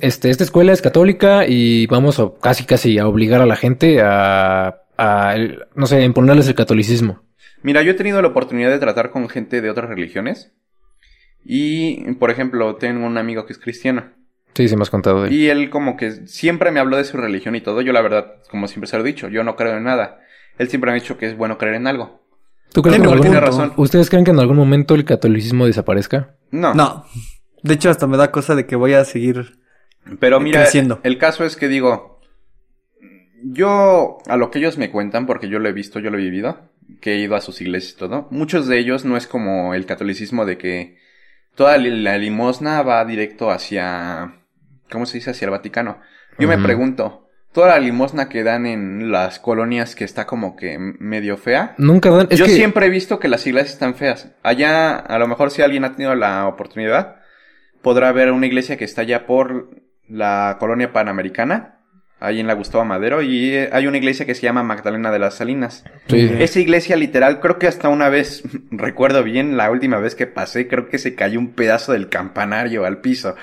[0.01, 4.01] este esta escuela es católica y vamos a casi casi a obligar a la gente
[4.03, 7.22] a, a el- no sé, imponerles el catolicismo.
[7.62, 10.52] Mira, yo he tenido la oportunidad de tratar con gente de otras religiones.
[11.44, 14.12] Y, por ejemplo, tengo un amigo que es cristiano.
[14.54, 15.35] Sí, sí me has contado de él.
[15.35, 17.80] Y él como que siempre me habló de su religión y todo.
[17.83, 20.20] Yo la verdad, como siempre se lo he dicho, yo no creo en nada.
[20.59, 22.22] Él siempre me ha dicho que es bueno creer en algo.
[22.72, 23.72] ¿Tú crees que Tiene en algún- razón.
[23.76, 26.37] ¿Ustedes creen que en algún momento el catolicismo desaparezca?
[26.50, 26.74] No.
[26.74, 27.04] No.
[27.62, 29.59] De hecho, hasta me da cosa de que voy a seguir.
[30.20, 31.00] Pero mira, creciendo.
[31.02, 32.13] el caso es que digo,
[33.44, 36.22] yo a lo que ellos me cuentan, porque yo lo he visto, yo lo he
[36.22, 39.74] vivido, que he ido a sus iglesias y todo, muchos de ellos no es como
[39.74, 40.98] el catolicismo de que
[41.54, 44.40] toda la limosna va directo hacia,
[44.90, 45.30] ¿cómo se dice?
[45.30, 46.00] Hacia el Vaticano.
[46.38, 50.78] Yo me pregunto, toda la limosna que dan en las colonias que está como que
[50.78, 54.33] medio fea, Nunca dan, es yo que siempre he visto que las iglesias están feas.
[54.42, 57.20] Allá, a lo mejor si alguien ha tenido la oportunidad,
[57.83, 59.70] podrá ver una iglesia que está allá por
[60.09, 61.84] la colonia panamericana,
[62.20, 65.18] ahí en la Gustavo Madero, y eh, hay una iglesia que se llama Magdalena de
[65.18, 65.85] las Salinas.
[66.09, 66.31] sí.
[66.38, 70.66] Esa iglesia literal, creo que hasta una vez, recuerdo bien, la última vez que pasé,
[70.68, 73.35] creo que se cayó un pedazo del campanario al piso.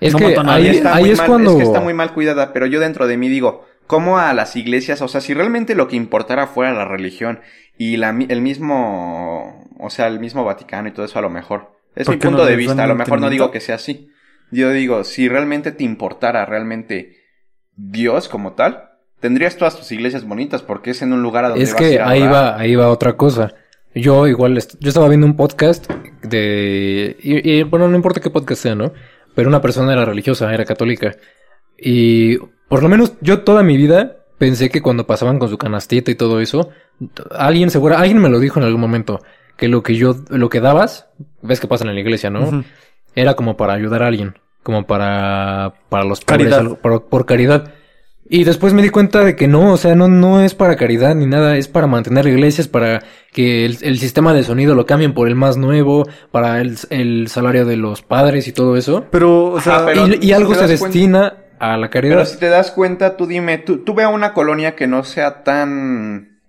[0.00, 0.68] es no que ahí.
[0.68, 3.06] Está ahí muy es mal- cuando Es que está muy mal cuidada, pero yo dentro
[3.06, 5.00] de mí digo, ¿cómo a las iglesias?
[5.02, 7.40] O sea, si realmente lo que importara fuera la religión
[7.76, 11.76] y la, el mismo, o sea, el mismo Vaticano y todo eso a lo mejor.
[11.94, 14.10] Es ¿Por mi no punto de vista, a lo mejor no digo que sea así.
[14.50, 17.16] Yo digo, si realmente te importara realmente
[17.80, 21.62] Dios como tal, tendrías todas tus iglesias bonitas porque es en un lugar a donde
[21.64, 22.34] Es vas a que ir a ahí orar.
[22.34, 23.54] va, ahí va otra cosa.
[23.94, 25.90] Yo igual, est- yo estaba viendo un podcast
[26.22, 27.16] de...
[27.22, 28.92] Y, y, bueno, no importa qué podcast sea, ¿no?
[29.34, 31.14] Pero una persona era religiosa, era católica.
[31.76, 32.36] Y
[32.68, 36.14] por lo menos yo toda mi vida pensé que cuando pasaban con su canastita y
[36.16, 36.70] todo eso,
[37.30, 39.20] alguien seguro, alguien me lo dijo en algún momento,
[39.56, 41.08] que lo que yo, lo que dabas,
[41.42, 42.64] ves que pasa en la iglesia, ¿no?
[43.14, 46.58] Era como para ayudar a alguien, como para, para los pobres, Caridad.
[46.60, 47.72] algo- por, por caridad.
[48.30, 51.14] Y después me di cuenta de que no, o sea, no, no es para caridad
[51.14, 55.14] ni nada, es para mantener iglesias, para que el, el sistema de sonido lo cambien
[55.14, 59.06] por el más nuevo, para el, el salario de los padres y todo eso.
[59.10, 62.16] Pero, o sea, Ajá, pero- y, algo se cuenta- destina a la caridad.
[62.16, 65.04] Pero si te das cuenta, tú dime, tú, tú ve a una colonia que no
[65.04, 66.40] sea tan...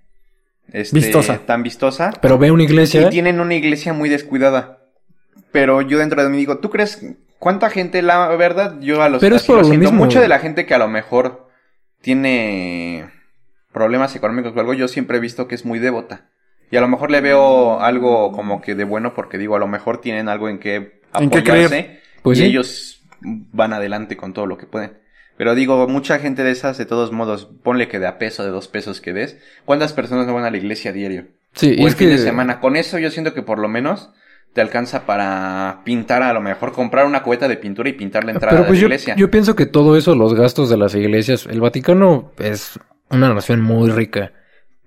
[0.73, 1.39] este, Vistosa.
[1.45, 2.11] Tan vistosa.
[2.21, 3.03] Pero ve una iglesia.
[3.03, 4.79] Y tienen una iglesia muy descuidada.
[5.53, 7.01] Pero yo dentro de mí digo, ¿tú crees
[7.39, 10.05] cuánta gente, la verdad, yo a los Pero es por lo siento, mismo.
[10.05, 11.47] mucha de la gente que a lo mejor
[12.01, 13.09] tiene
[13.71, 16.29] problemas económicos o algo, yo siempre he visto que es muy devota.
[16.71, 19.67] Y a lo mejor le veo algo como que de bueno porque digo, a lo
[19.67, 22.01] mejor tienen algo en que En apoyarse creer.
[22.21, 22.47] Pues y sí.
[22.47, 24.99] ellos van adelante con todo lo que pueden.
[25.37, 28.49] Pero digo, mucha gente de esas, de todos modos, ponle que de a peso, de
[28.49, 31.27] dos pesos que des, ¿cuántas personas no van a la iglesia a diario?
[31.53, 32.59] Sí, o el es fin que de semana.
[32.59, 34.11] Con eso yo siento que por lo menos
[34.53, 38.31] te alcanza para pintar, a lo mejor comprar una cubeta de pintura y pintar la
[38.31, 39.15] entrada Pero pues de la yo, iglesia.
[39.15, 43.61] yo pienso que todo eso, los gastos de las iglesias, el Vaticano es una nación
[43.61, 44.33] muy rica.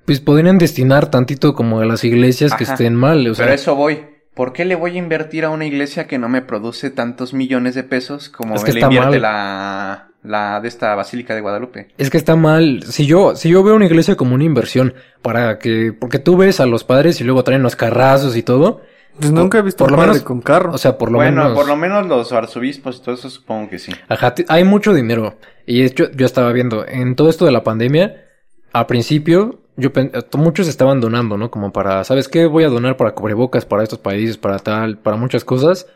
[0.05, 3.27] Pues podrían destinar tantito como a las iglesias que estén mal.
[3.29, 4.05] O sea, Pero eso voy.
[4.35, 7.75] ¿Por qué le voy a invertir a una iglesia que no me produce tantos millones
[7.75, 9.23] de pesos como Es que le está invierte mal.
[9.23, 11.89] la, la de esta Basílica de Guadalupe?
[11.99, 12.83] Es que está mal.
[12.85, 16.61] Si yo, si yo veo una iglesia como una inversión para que, porque tú ves
[16.61, 18.81] a los padres y luego traen los carrazos y todo.
[19.19, 20.73] Pues nunca he visto por un lo menos- con carro.
[20.73, 21.57] O sea, por lo bueno, menos.
[21.57, 23.93] por lo menos los arzobispos y todo eso supongo que sí.
[24.09, 25.37] Ajá, hay mucho dinero.
[25.67, 28.25] Y hecho, yo estaba viendo, en todo esto de la pandemia,
[28.73, 31.51] al principio, yo eh, muchos estaban donando, ¿no?
[31.51, 32.47] Como para, ¿sabes qué?
[32.47, 35.87] Voy a donar para cubrebocas, para estos países, para tal, para muchas cosas.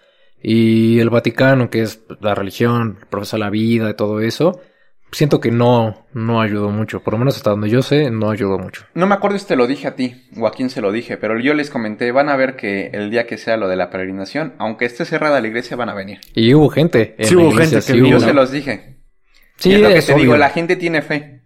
[0.43, 4.61] Y el Vaticano, que es la religión, profesa la vida y todo eso,
[5.13, 7.01] siento que no, no ayudó mucho.
[7.01, 8.85] Por lo menos hasta donde yo sé, no ayudó mucho.
[8.95, 11.17] No me acuerdo si te lo dije a ti o a quién se lo dije,
[11.17, 13.91] pero yo les comenté, van a ver que el día que sea lo de la
[13.91, 16.21] peregrinación, aunque esté cerrada la iglesia, van a venir.
[16.35, 17.15] Y hubo gente.
[17.19, 18.11] En Sí la hubo iglesia, gente que sí.
[18.11, 18.97] Yo se los dije.
[19.57, 21.43] Sí, Y es lo que es te digo, la gente tiene fe.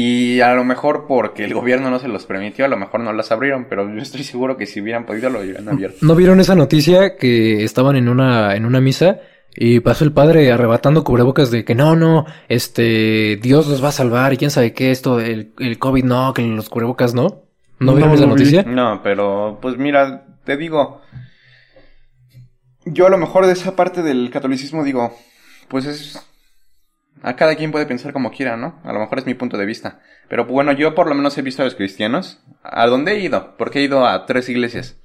[0.00, 3.12] Y a lo mejor porque el gobierno no se los permitió, a lo mejor no
[3.12, 5.98] las abrieron, pero yo estoy seguro que si hubieran podido lo hubieran abierto.
[6.02, 9.18] ¿No vieron esa noticia que estaban en una, en una misa
[9.54, 13.92] y pasó el padre arrebatando cubrebocas de que no, no, este, Dios los va a
[13.92, 17.42] salvar y quién sabe qué, esto, el, el COVID no, que los cubrebocas no?
[17.80, 18.44] ¿No, No vieron esa lo vi.
[18.44, 18.62] noticia?
[18.64, 21.00] No, pero pues mira, te digo,
[22.84, 25.14] yo a lo mejor de esa parte del catolicismo digo,
[25.68, 26.24] pues es...
[27.20, 28.80] A cada quien puede pensar como quiera, ¿no?
[28.84, 29.98] A lo mejor es mi punto de vista.
[30.28, 32.38] Pero bueno, yo por lo menos he visto a los cristianos.
[32.62, 33.56] ¿A dónde he ido?
[33.56, 34.98] Porque he ido a tres iglesias.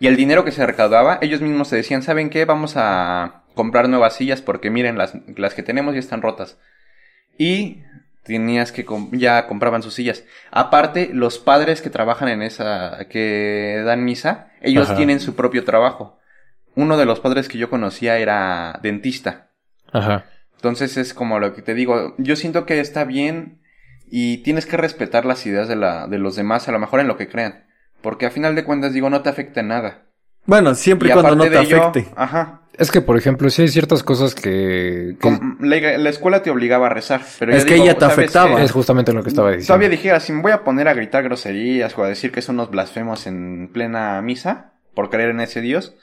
[0.00, 2.44] Y el dinero que se recaudaba, ellos mismos se decían, ¿saben qué?
[2.46, 6.58] Vamos a comprar nuevas sillas porque miren, las, las que tenemos ya están rotas.
[7.38, 7.82] Y
[8.24, 10.24] tenías que com- ya compraban sus sillas.
[10.50, 14.96] Aparte, los padres que trabajan en esa, que dan misa, ellos Ajá.
[14.96, 16.18] tienen su propio trabajo.
[16.74, 19.50] Uno de los padres que yo conocía era dentista.
[19.92, 20.24] Ajá.
[20.56, 23.60] Entonces es como lo que te digo, yo siento que está bien
[24.08, 27.08] y tienes que respetar las ideas de, la, de los demás, a lo mejor en
[27.08, 27.66] lo que crean.
[28.00, 30.02] Porque a final de cuentas digo, no te afecta en nada.
[30.46, 32.12] Bueno, siempre y, cuando no te ello, afecte.
[32.16, 32.61] ajá.
[32.78, 35.16] Es que, por ejemplo, sí hay ciertas cosas que...
[35.60, 37.20] la, la escuela te obligaba a rezar.
[37.38, 38.62] Pero Es que digo, ella te ¿sabes afectaba.
[38.62, 39.66] es justamente lo que estaba diciendo.
[39.66, 42.56] Todavía dijera, si me voy a poner a gritar groserías o a decir que son
[42.56, 45.94] unos blasfemos en plena misa por creer en ese Dios,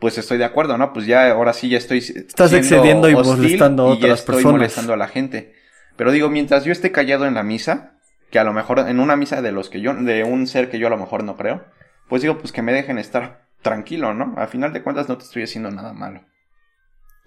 [0.00, 0.92] pues estoy de acuerdo, ¿no?
[0.92, 4.34] Pues ya ahora sí ya estoy Estás excediendo y molestando a y ya otras estoy
[4.36, 4.52] personas.
[4.58, 5.54] molestando a la gente.
[5.96, 7.94] Pero digo, mientras yo esté callado en la misa,
[8.30, 10.78] que a lo mejor en una misa de los que yo de un ser que
[10.78, 11.64] yo a lo mejor no creo,
[12.08, 14.34] pues digo, pues que me dejen estar tranquilo, ¿no?
[14.36, 16.20] A final de cuentas no te estoy haciendo nada malo.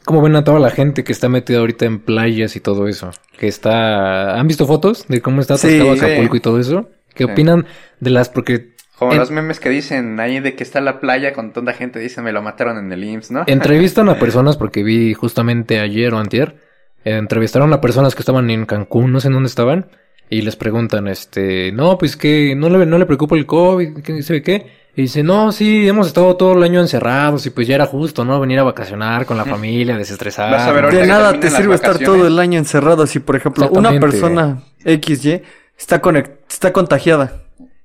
[0.05, 3.11] ¿Cómo ven a toda la gente que está metida ahorita en playas y todo eso?
[3.37, 4.39] Que está...
[4.39, 5.99] ¿Han visto fotos de cómo está atascado sí.
[6.03, 6.89] Acapulco y todo eso?
[7.13, 7.31] ¿Qué Sí.
[7.31, 7.67] opinan
[7.99, 8.29] de las...
[8.29, 11.73] Porque Como En- los memes que dicen ahí de que está la playa con tanta
[11.73, 13.43] gente, dicen me lo mataron en el IMSS, ¿no?
[13.47, 16.55] entrevistan a personas, porque vi justamente ayer o antier,
[17.03, 19.87] entrevistaron a personas que estaban en Cancún, no sé en dónde estaban,
[20.31, 24.23] y les preguntan, este, no, pues que no le, no le preocupa el COVID, que
[24.23, 24.81] sabe qué.
[24.95, 28.25] Y dice, no, sí, hemos estado todo el año encerrados y pues ya era justo,
[28.25, 28.39] ¿no?
[28.39, 30.51] Venir a vacacionar con la familia, desestresar.
[30.51, 33.69] Vas a ver De nada te sirve estar todo el año encerrado si, por ejemplo,
[33.71, 35.41] una persona XY
[35.77, 37.33] está, conect- está contagiada.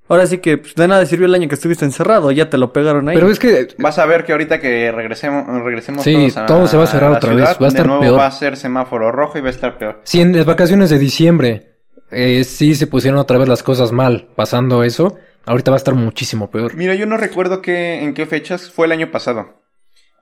[0.08, 2.72] Ahora sí que pues, de nada sirvió el año que estuviste encerrado, ya te lo
[2.72, 3.16] pegaron ahí.
[3.16, 6.66] Pero es que Vas a ver que ahorita que regresemos, regresemos Sí, todos a, todo
[6.68, 8.18] se va a cerrar la otra vez, ciudad, va a estar de nuevo peor.
[8.20, 10.00] va a ser semáforo rojo y va a estar peor.
[10.04, 11.75] si en las vacaciones de diciembre
[12.10, 15.94] eh, sí se pusieron otra vez las cosas mal pasando eso, ahorita va a estar
[15.94, 16.74] muchísimo peor.
[16.74, 19.62] Mira, yo no recuerdo qué, en qué fechas fue el año pasado.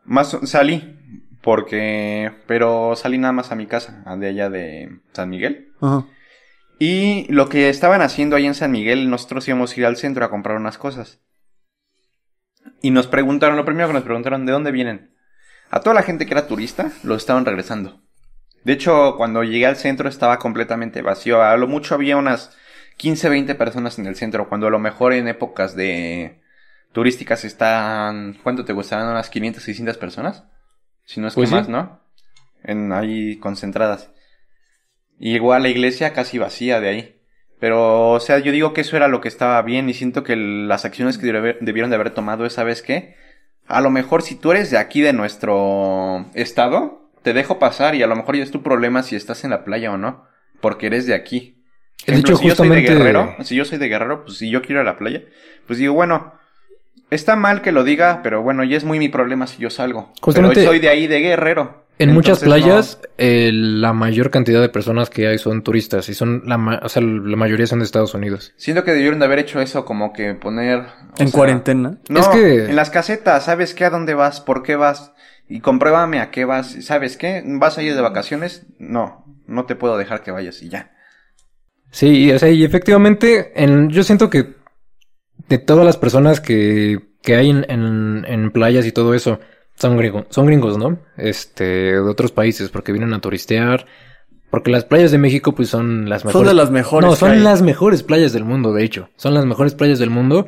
[0.04, 0.98] Más salí
[1.42, 5.72] porque, pero salí nada más a mi casa, a de allá de San Miguel.
[5.80, 6.06] Ajá.
[6.78, 10.24] Y lo que estaban haciendo ahí en San Miguel, nosotros íbamos a ir al centro
[10.24, 11.20] a comprar unas cosas.
[12.82, 15.14] Y nos preguntaron, lo primero que nos preguntaron, ¿de dónde vienen?
[15.70, 18.02] A toda la gente que era turista, lo estaban regresando.
[18.64, 21.42] De hecho, cuando llegué al centro estaba completamente vacío.
[21.42, 22.56] A lo mucho había unas
[22.96, 26.40] 15, 20 personas en el centro, cuando a lo mejor en épocas de
[26.92, 29.08] turísticas están, ¿cuánto te gustarán?
[29.08, 30.44] Unas 500, 600 personas.
[31.04, 31.60] Si no es Pues que sí.
[31.60, 32.00] más, ¿no?
[32.62, 34.10] En ahí concentradas.
[35.18, 37.20] Y llegó a la iglesia casi vacía de ahí.
[37.60, 40.36] Pero, o sea, yo digo que eso era lo que estaba bien y siento que
[40.36, 41.26] las acciones que
[41.60, 43.16] debieron de haber tomado es, ¿sabes qué?
[43.66, 48.02] A lo mejor si tú eres de aquí, de nuestro estado, te dejo pasar y
[48.02, 50.24] a lo mejor ya es tu problema si estás en la playa o no,
[50.60, 51.56] porque eres de aquí.
[52.06, 54.50] De Ejemplo, hecho, si yo soy de Guerrero, si yo soy de Guerrero, pues si
[54.50, 55.22] yo quiero ir a la playa,
[55.66, 56.34] pues digo, bueno,
[57.10, 60.12] está mal que lo diga, pero bueno, ya es muy mi problema si yo salgo.
[60.20, 61.82] Justamente- pero soy de ahí, de Guerrero.
[61.96, 66.14] En muchas Entonces, playas, eh, la mayor cantidad de personas que hay son turistas y
[66.14, 68.52] son la, ma- o sea, la mayoría son de Estados Unidos.
[68.56, 70.86] Siento que debieron de haber hecho eso, como que poner...
[71.18, 71.98] En sea, cuarentena.
[72.08, 73.84] No, Es que- en las casetas, ¿sabes qué?
[73.84, 74.40] ¿A dónde vas?
[74.40, 75.12] ¿Por qué vas?
[75.48, 76.76] Y compruébame a qué vas.
[76.84, 77.42] ¿Sabes qué?
[77.44, 78.66] ¿Vas a ir de vacaciones?
[78.78, 80.92] No, no te puedo dejar que vayas y ya.
[81.90, 84.54] Sí, y, o sea, y efectivamente, en, yo siento que
[85.48, 89.38] de todas las personas que, que hay en, en, en playas y todo eso,
[89.76, 90.98] son gringos, son gringos, ¿no?
[91.16, 93.86] Este, de otros países, porque vienen a turistear.
[94.50, 96.46] Porque las playas de México, pues son las mejores.
[96.46, 97.06] Son de las mejores.
[97.06, 97.40] No, que son hay.
[97.40, 99.08] las mejores playas del mundo, de hecho.
[99.16, 100.46] Son las mejores playas del mundo.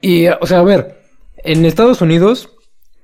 [0.00, 1.02] Y, o sea, a ver,
[1.36, 2.50] en Estados Unidos,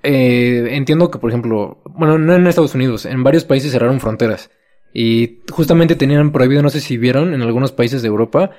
[0.02, 4.50] eh, entiendo que, por ejemplo, bueno, no en Estados Unidos, en varios países cerraron fronteras.
[4.94, 8.50] Y justamente tenían prohibido, no sé si vieron, en algunos países de Europa,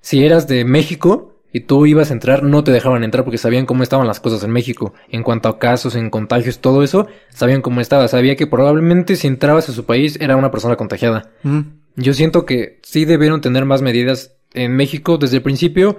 [0.00, 3.64] si eras de México y tú ibas a entrar, no te dejaban entrar porque sabían
[3.64, 4.92] cómo estaban las cosas en México.
[5.08, 8.08] En cuanto a casos, en contagios, todo eso, sabían cómo estaba.
[8.08, 11.30] Sabía que probablemente si entrabas a su país era una persona contagiada.
[11.42, 11.60] Mm.
[11.96, 15.98] Yo siento que sí debieron tener más medidas en México desde el principio.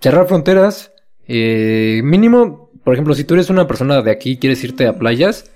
[0.00, 0.92] Cerrar fronteras.
[1.28, 4.96] eh, mínimo, por ejemplo, si tú eres una persona de aquí y quieres irte a
[4.96, 5.50] playas,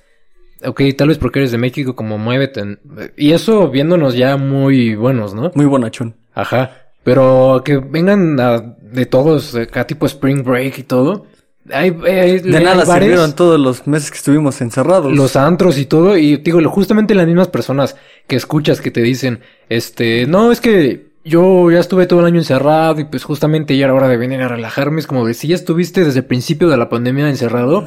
[0.63, 2.77] ok, tal vez porque eres de México, como muévete.
[3.17, 5.51] Y eso viéndonos ya muy buenos, ¿no?
[5.55, 6.15] Muy bonachón.
[6.35, 6.73] Ajá.
[7.05, 11.25] Pero que vengan a- de todos, acá tipo Spring Break y todo.
[11.73, 15.11] Hay, hay- De hay nada bares, sirvieron todos los meses que estuvimos encerrados.
[15.11, 16.19] los antros y todo.
[16.19, 19.41] Y digo, justamente las mismas personas que escuchas que te dicen,
[19.71, 23.85] este, no, es que yo ya estuve todo el año encerrado y pues justamente ya
[23.85, 25.01] era hora de venir a relajarme.
[25.01, 27.87] Es como de si ya estuviste desde el principio de la pandemia encerrado,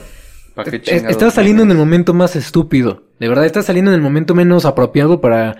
[0.55, 3.03] ¿Para qué Es- chingados Estás saliendo en el momento más estúpido.
[3.19, 5.57] De verdad, estás saliendo en el momento menos apropiado para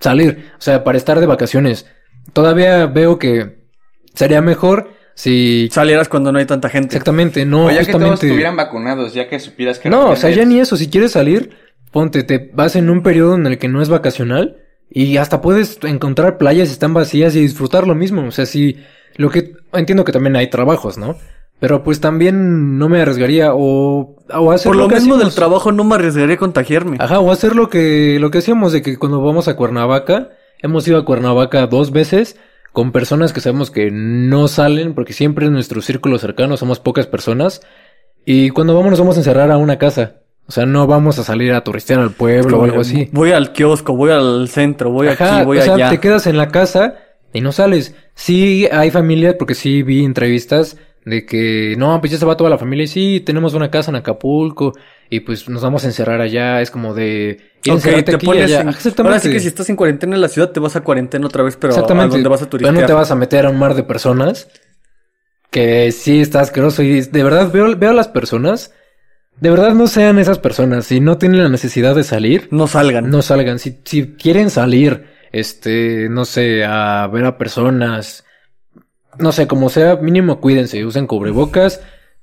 [0.00, 0.50] salir.
[0.58, 1.86] O sea, para estar de vacaciones.
[2.32, 3.62] Todavía veo que
[4.14, 5.68] sería mejor si...
[5.70, 6.96] Salieras cuando no hay tanta gente.
[6.96, 9.90] Exactamente, no O ya que todos estuvieran vacunados, ya que supieras que...
[9.90, 10.76] No, o sea, ya ni eso.
[10.76, 11.50] Si quieres salir,
[11.92, 14.61] ponte, te vas en un periodo en el que no es vacacional
[14.94, 18.26] y hasta puedes encontrar playas que están vacías y disfrutar lo mismo.
[18.26, 18.78] O sea, si
[19.16, 21.16] lo que entiendo que también hay trabajos, ¿no?
[21.60, 25.72] Pero pues también no me arriesgaría o, o hacer Por lo que mismo del trabajo
[25.72, 26.96] no me arriesgaría a contagiarme.
[27.00, 30.86] Ajá, o hacer lo que, lo que hacíamos de que cuando vamos a Cuernavaca, hemos
[30.86, 32.36] ido a Cuernavaca dos veces
[32.72, 37.06] con personas que sabemos que no salen porque siempre en nuestro círculo cercano somos pocas
[37.06, 37.60] personas
[38.24, 40.21] y cuando vamos nos vamos a encerrar a una casa.
[40.46, 43.08] O sea, no vamos a salir a turistear al pueblo o algo así.
[43.12, 45.90] Voy al kiosco, voy al centro, voy Ajá, aquí, voy o sea, allá.
[45.90, 46.96] te quedas en la casa
[47.32, 47.94] y no sales.
[48.14, 52.50] Sí hay familias, porque sí vi entrevistas de que, no, pues ya se va toda
[52.50, 54.72] la familia y sí, tenemos una casa en Acapulco
[55.10, 56.60] y pues nos vamos a encerrar allá.
[56.60, 57.38] Es como de...
[57.64, 58.60] ir a te aquí pones allá.
[58.60, 59.14] en- Exactamente.
[59.14, 61.42] Ahora sí que si estás en cuarentena en la ciudad, te vas a cuarentena otra
[61.44, 62.16] vez, pero a Exactamente.
[62.16, 62.74] donde vas a Pero turistear.
[62.80, 64.48] no te vas a meter a un mar de personas.
[65.50, 66.82] Que sí está asqueroso.
[66.82, 68.72] Y de verdad veo, veo a las personas.
[69.40, 70.86] De verdad no sean esas personas.
[70.86, 73.10] Si no tienen la necesidad de salir, No salgan.
[73.10, 73.58] no salgan.
[73.58, 78.24] Si, si quieren salir, este, no sé, a ver a personas.
[79.18, 81.80] No sé, como sea, mínimo cuídense, usen cubrebocas.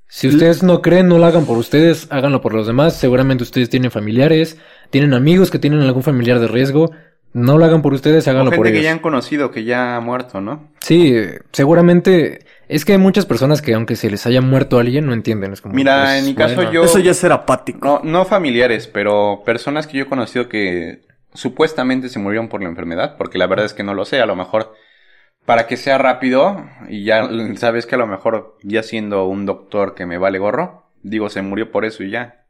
[0.08, 2.96] Si ustedes no creen, no lo hagan por ustedes, háganlo por los demás.
[2.96, 4.58] Seguramente ustedes tienen familiares,
[4.90, 6.92] tienen amigos que tienen algún familiar de riesgo.
[7.32, 8.86] No lo hagan por ustedes, O háganlo por gente que ellos.
[8.86, 10.72] ya han conocido, que ya ha muerto, ¿no?
[10.82, 15.06] Sí, eh, seguramente es que hay muchas personas que aunque se les haya muerto alguien
[15.06, 15.52] no entienden.
[15.52, 16.72] Es como, Mira, pues, en mi caso bueno.
[16.72, 17.86] yo- Eso ya es ser apático.
[17.86, 21.02] No, no familiares, pero personas que yo he conocido que
[21.34, 24.26] supuestamente se murieron por la enfermedad, porque la verdad es que no lo sé, a
[24.26, 24.74] lo mejor
[25.46, 27.28] para que sea rápido y ya
[27.58, 31.42] sabes que a lo mejor ya siendo un doctor que me vale gorro, digo, se
[31.42, 32.46] murió por eso y ya.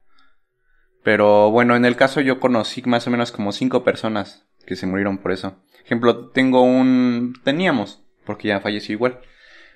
[1.03, 4.85] Pero bueno, en el caso yo conocí más o menos como cinco personas que se
[4.85, 5.55] murieron por eso.
[5.85, 7.33] Ejemplo, tengo un...
[7.43, 9.19] teníamos, porque ya falleció igual.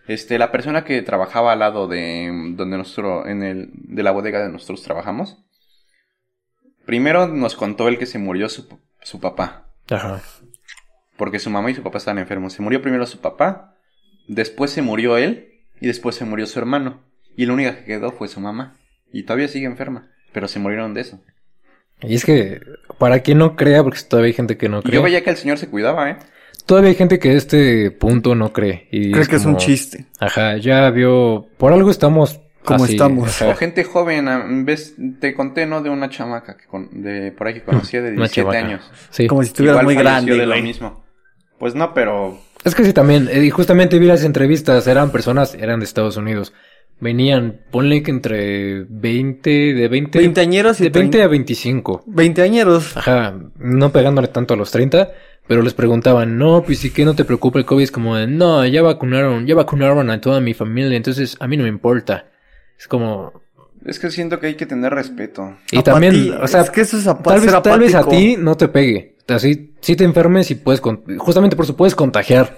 [0.07, 4.43] Este, la persona que trabajaba al lado de donde nosotros, en el, de la bodega
[4.43, 5.37] de nosotros trabajamos,
[6.85, 8.67] primero nos contó el que se murió su,
[9.01, 10.21] su papá, Ajá.
[11.15, 12.53] porque su mamá y su papá estaban enfermos.
[12.53, 13.75] Se murió primero su papá,
[14.27, 17.01] después se murió él y después se murió su hermano.
[17.35, 18.77] Y la única que quedó fue su mamá.
[19.11, 21.19] Y todavía sigue enferma, pero se murieron de eso.
[22.01, 22.61] Y es que,
[22.97, 24.95] para quien no crea, porque todavía hay gente que no cree.
[24.95, 26.17] yo veía que el señor se cuidaba, ¿eh?
[26.65, 28.87] Todavía hay gente que a este punto no cree.
[28.91, 30.05] Y Creo que es un chiste.
[30.19, 31.47] Ajá, ya vio.
[31.57, 32.39] Por algo estamos.
[32.63, 33.41] Como así, estamos.
[33.41, 33.55] O ajá.
[33.55, 35.81] gente joven, ah, ves, te conté, ¿no?
[35.81, 38.59] De una chamaca que con- de por ahí que conocía de Una 17 chavaca.
[38.65, 38.91] años.
[39.09, 39.27] Sí.
[39.27, 40.37] Como si estuvieras Igual muy grande.
[40.37, 41.03] de lo mismo.
[41.59, 43.27] Pues no, pero Es que sí, también.
[43.29, 44.87] eh, Y justamente vi las entrevistas.
[44.87, 46.53] Eran personas, eran de Estados Unidos.
[47.01, 50.19] Venían, ponle que entre 20, de 20.
[50.19, 52.03] Veinteañeros y de 20 trein- a 25.
[52.07, 52.95] Veinteañeros.
[52.95, 55.09] Ajá, no pegándole tanto a los 30,
[55.47, 58.27] pero les preguntaban, no, pues sí que no te preocupa el COVID, es como de,
[58.27, 62.27] no, ya vacunaron, ya vacunaron a toda mi familia, entonces a mí no me importa.
[62.77, 63.33] Es como,
[63.85, 65.57] es que siento que hay que tener respeto.
[65.71, 68.55] y también, o sea, es que eso es tal vez, tal vez a ti no
[68.55, 72.57] te pegue, así, si te enfermes y puedes, con- justamente por eso puedes contagiar.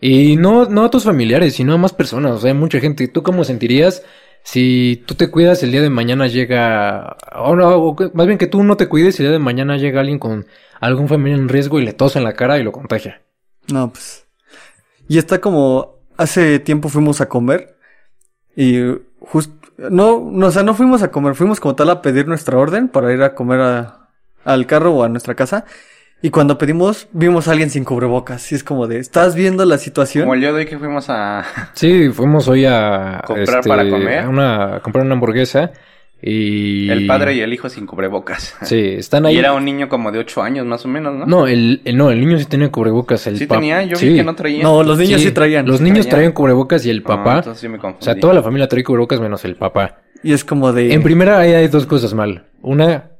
[0.00, 3.08] Y no, no a tus familiares, sino a más personas, o sea, hay mucha gente.
[3.08, 4.02] ¿Tú cómo sentirías
[4.44, 8.46] si tú te cuidas el día de mañana llega, o no, o más bien que
[8.46, 10.46] tú no te cuides el día de mañana llega alguien con
[10.80, 13.22] algún familiar en riesgo y le tosa en la cara y lo contagia?
[13.72, 14.26] No, pues.
[15.08, 15.94] Y está como.
[16.16, 17.76] Hace tiempo fuimos a comer.
[18.54, 18.80] Y
[19.20, 19.54] justo.
[19.78, 21.34] No, no, o sea, no fuimos a comer.
[21.34, 23.86] Fuimos como tal a pedir nuestra orden para ir a comer
[24.44, 25.64] al carro o a nuestra casa.
[26.26, 28.50] Y cuando pedimos, vimos a alguien sin cubrebocas.
[28.50, 28.98] Y es como de.
[28.98, 30.24] ¿Estás viendo la situación?
[30.24, 31.44] Como el día de hoy que fuimos a...
[31.74, 34.20] Sí, fuimos hoy a ¿Comprar este, para comer?
[34.20, 35.72] a una, a comprar una hamburguesa
[36.22, 38.56] y El padre y el hijo sin cubrebocas.
[38.62, 39.34] Sí, están ahí.
[39.34, 41.26] Y era un niño como de 8 años más o menos, ¿no?
[41.26, 43.26] No, el, el- no, el niño sí tenía cubrebocas.
[43.26, 44.08] El Sí pap- tenía, yo sí.
[44.08, 44.62] vi que no traía.
[44.62, 45.66] No, los niños sí, Sí, traían.
[45.66, 46.10] Los niños Traían.
[46.10, 47.36] traían cubrebocas y el papá.
[47.40, 48.00] entonces sí me confundí.
[48.02, 49.98] o sea, toda la familia trae cubrebocas menos el papá.
[50.22, 50.94] Y es como de.
[50.94, 52.46] En primera ahí hay dos cosas mal.
[52.62, 53.10] Una...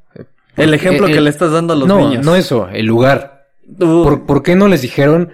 [0.57, 2.25] el ejemplo eh, que eh, le estás dando a los no, niños.
[2.25, 3.47] no eso, el lugar.
[3.67, 5.31] Uh, ¿Por, por qué no les dijeron,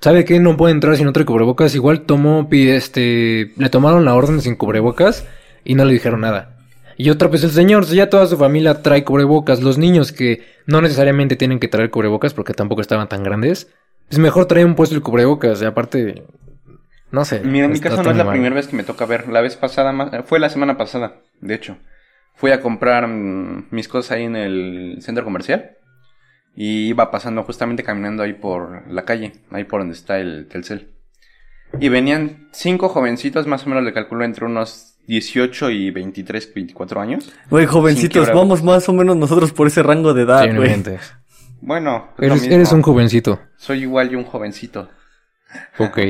[0.00, 0.40] sabe qué?
[0.40, 1.74] No puede entrar si no trae cubrebocas?
[1.74, 5.26] Igual tomó, este, le tomaron la orden sin cubrebocas
[5.64, 6.56] y no le dijeron nada.
[6.96, 9.62] Y otra, pues el señor, ya toda su familia trae cubrebocas.
[9.62, 13.68] Los niños que no necesariamente tienen que traer cubrebocas porque tampoco estaban tan grandes,
[14.08, 15.60] pues mejor trae un puesto el cubrebocas.
[15.62, 16.22] Y aparte,
[17.10, 17.40] no sé.
[17.40, 18.34] Mira, en mi caso no es la mal.
[18.34, 19.28] primera vez que me toca ver.
[19.28, 21.76] La vez pasada, fue la semana pasada, de hecho.
[22.34, 25.76] Fui a comprar mm, mis cosas ahí en el centro comercial.
[26.54, 30.92] Y iba pasando justamente caminando ahí por la calle, ahí por donde está el Telcel.
[31.80, 37.00] Y venían cinco jovencitos, más o menos le calculo entre unos 18 y 23, 24
[37.00, 37.32] años.
[37.48, 40.74] Güey, jovencitos, vamos más o menos nosotros por ese rango de edad, güey.
[41.60, 43.40] Bueno, es lo Eres, un jovencito.
[43.56, 44.90] soy igual yo un jovencito.
[45.78, 45.98] Ok.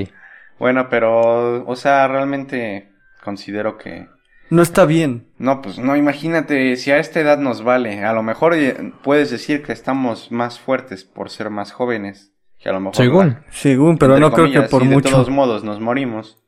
[0.58, 2.92] Bueno, pero, o sea, realmente
[3.24, 4.06] considero que
[4.52, 5.28] no está bien.
[5.38, 9.30] No, pues no, imagínate, si a esta edad nos vale, a lo mejor eh, puedes
[9.30, 12.96] decir que estamos más fuertes por ser más jóvenes, que a lo mejor...
[12.96, 13.38] Según.
[13.50, 15.10] Según, pero no creo que por y de mucho.
[15.10, 16.38] todos modos nos morimos.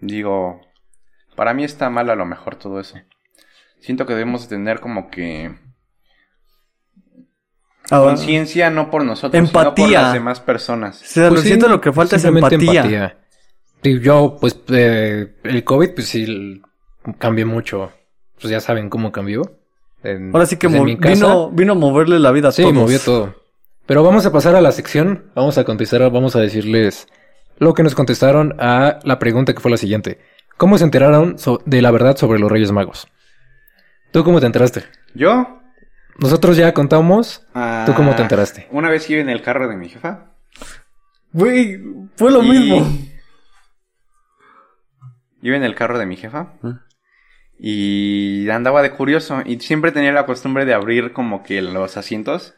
[0.00, 0.60] Digo,
[1.36, 2.98] para mí está mal a lo mejor todo eso.
[3.80, 5.54] Siento que debemos tener como que
[7.90, 10.02] Ah, conciencia no por nosotros, sino por Empatía.
[10.02, 11.02] las demás personas.
[11.02, 13.18] o sea, Pues lo sí, siento, lo que falta es empatía.
[13.82, 16.62] Y yo, pues, eh, el COVID, pues sí,
[17.18, 17.92] cambió mucho.
[18.40, 19.58] Pues ya saben cómo cambió.
[20.02, 21.12] En- Ahora sí que pues, mi casa.
[21.14, 22.74] vino, vino a moverle la vida a Sí, todos.
[22.74, 23.34] movió todo.
[23.86, 25.30] Pero vamos a pasar a la sección.
[25.34, 27.06] Vamos a contestar, vamos a decirles
[27.58, 30.18] lo que nos contestaron a la pregunta que fue la siguiente.
[30.56, 33.08] ¿Cómo se enteraron so- de la verdad sobre los Reyes Magos?
[34.12, 34.84] ¿Tú cómo te enteraste?
[35.14, 35.56] Yo...
[36.18, 37.46] Nosotros ya contamos.
[37.86, 38.68] ¿Tú cómo te ah, enteraste?
[38.70, 40.32] Una vez iba en el carro de mi jefa.
[41.32, 41.80] Güey,
[42.16, 42.86] fue lo Y- mismo.
[45.42, 46.52] Iba en el carro de mi jefa.
[47.62, 49.42] Y andaba de curioso.
[49.44, 52.54] Y siempre tenía la costumbre de abrir como que los asientos.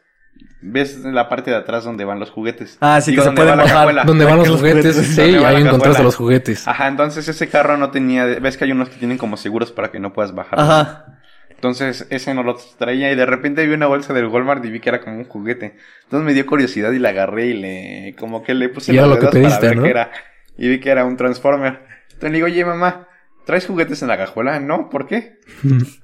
[0.60, 2.78] ¿Ves la parte de atrás donde van los juguetes?
[2.80, 4.06] Ah, sí, Digo, que se donde pueden bajar.
[4.06, 4.94] ¿Dónde van los juguetes?
[4.94, 6.68] Sí, ¿Dónde va ahí la encontraste los juguetes.
[6.68, 8.24] Ajá, entonces ese carro no tenía...
[8.24, 10.60] ¿Ves que hay unos que tienen como seguros para que no puedas bajar?
[10.60, 11.18] Ajá.
[11.50, 14.78] Entonces ese no lo traía y de repente vi una bolsa del Walmart y vi
[14.78, 15.76] que era como un juguete.
[16.04, 18.14] Entonces me dio curiosidad y la agarré y le...
[18.16, 19.82] Como que le puse Y era los lo que dedos para pediste, ver ¿no?
[19.82, 20.10] qué era.
[20.56, 21.80] Y vi que era un Transformer.
[22.04, 23.08] Entonces le digo, oye mamá,
[23.44, 24.58] ¿traes juguetes en la cajuela?
[24.60, 25.38] No, ¿por qué?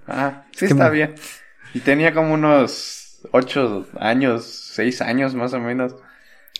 [0.07, 1.15] Ah, sí que está me- bien.
[1.75, 5.95] Y tenía como unos ocho años, seis años más o menos.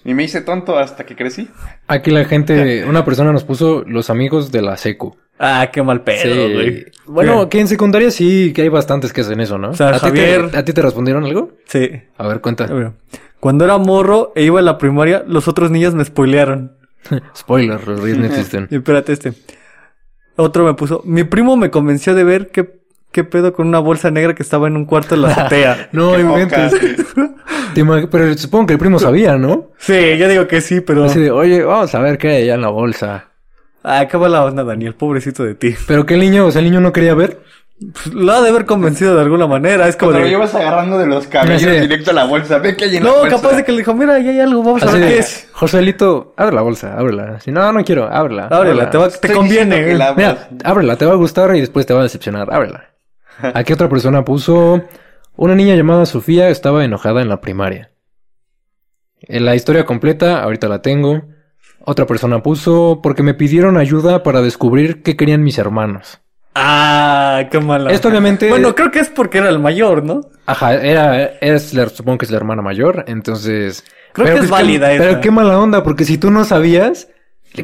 [0.05, 1.49] Y me hice tonto hasta que crecí.
[1.89, 5.17] Aquí la gente, una persona nos puso los amigos de la secu.
[5.41, 6.53] Ah, qué mal pedo, Sí.
[6.55, 6.87] güey.
[7.07, 7.49] Bueno, Güey.
[7.49, 9.71] que en secundaria sí que hay bastantes que hacen eso, ¿no?
[9.71, 11.53] O sea, ¿A, ti Javier- te, ¿A ti te respondieron algo?
[11.67, 11.91] Sí.
[12.17, 12.65] A ver, cuenta.
[12.65, 12.93] A ver.
[13.41, 16.77] Cuando era morro e iba a la primaria, los otros niños me spoilearon.
[17.37, 18.67] Spoiler, los no existen.
[18.71, 19.33] Y espérate este.
[20.41, 22.79] Otro me puso, mi primo me convenció de ver qué,
[23.11, 25.89] qué pedo con una bolsa negra que estaba en un cuarto en la azotea.
[25.93, 26.75] No Qué inventes.
[28.11, 29.71] Pero supongo que el primo sabía, ¿no?
[29.79, 31.05] sí, yo digo que sí, pero...
[31.05, 33.29] Así de, oye, vamos a ver qué hay allá en la bolsa.
[33.85, 35.75] Ah, qué mala onda, Daniel, pobrecito de ti.
[35.87, 37.41] Pero el niño, o sea, el niño no quería ver.
[37.93, 40.31] Pues, lo ha de haber convencido de alguna manera, es como Cuando lo de...
[40.33, 41.69] llevas agarrando de los cabellos Sí.
[41.81, 43.37] directo a la bolsa, ve que hay en la No, bolsa.
[43.37, 45.49] capaz de que le dijo, mira, ahí hay algo, vamos a ver qué de, es.
[45.53, 47.39] Joselito, abre la bolsa, ábrela.
[47.41, 48.49] Si no, no quiero, ábrela.
[48.51, 49.95] Ábrela, te, va- te conviene.
[49.95, 52.53] la- Mira, ábrela, te va a gustar y después te va a decepcionar.
[52.53, 52.91] Ábrela.
[53.55, 54.83] Aquí otra persona puso...
[55.37, 57.93] Una niña llamada Sofía estaba enojada en la primaria.
[59.21, 61.23] En la historia completa, ahorita la tengo.
[61.85, 62.99] Otra persona puso...
[63.05, 66.21] Porque me pidieron ayuda para descubrir qué querían mis hermanos.
[66.55, 67.91] Ah, qué mala.
[67.93, 68.49] Esto obviamente...
[68.49, 70.23] Bueno, creo que es porque era el mayor, ¿no?
[70.47, 73.85] Ajá, era, es la- supongo que es la hermana mayor, entonces...
[74.13, 75.05] Creo que es pues, qué- válida esa.
[75.05, 77.09] Pero qué mala onda, porque si tú no sabías,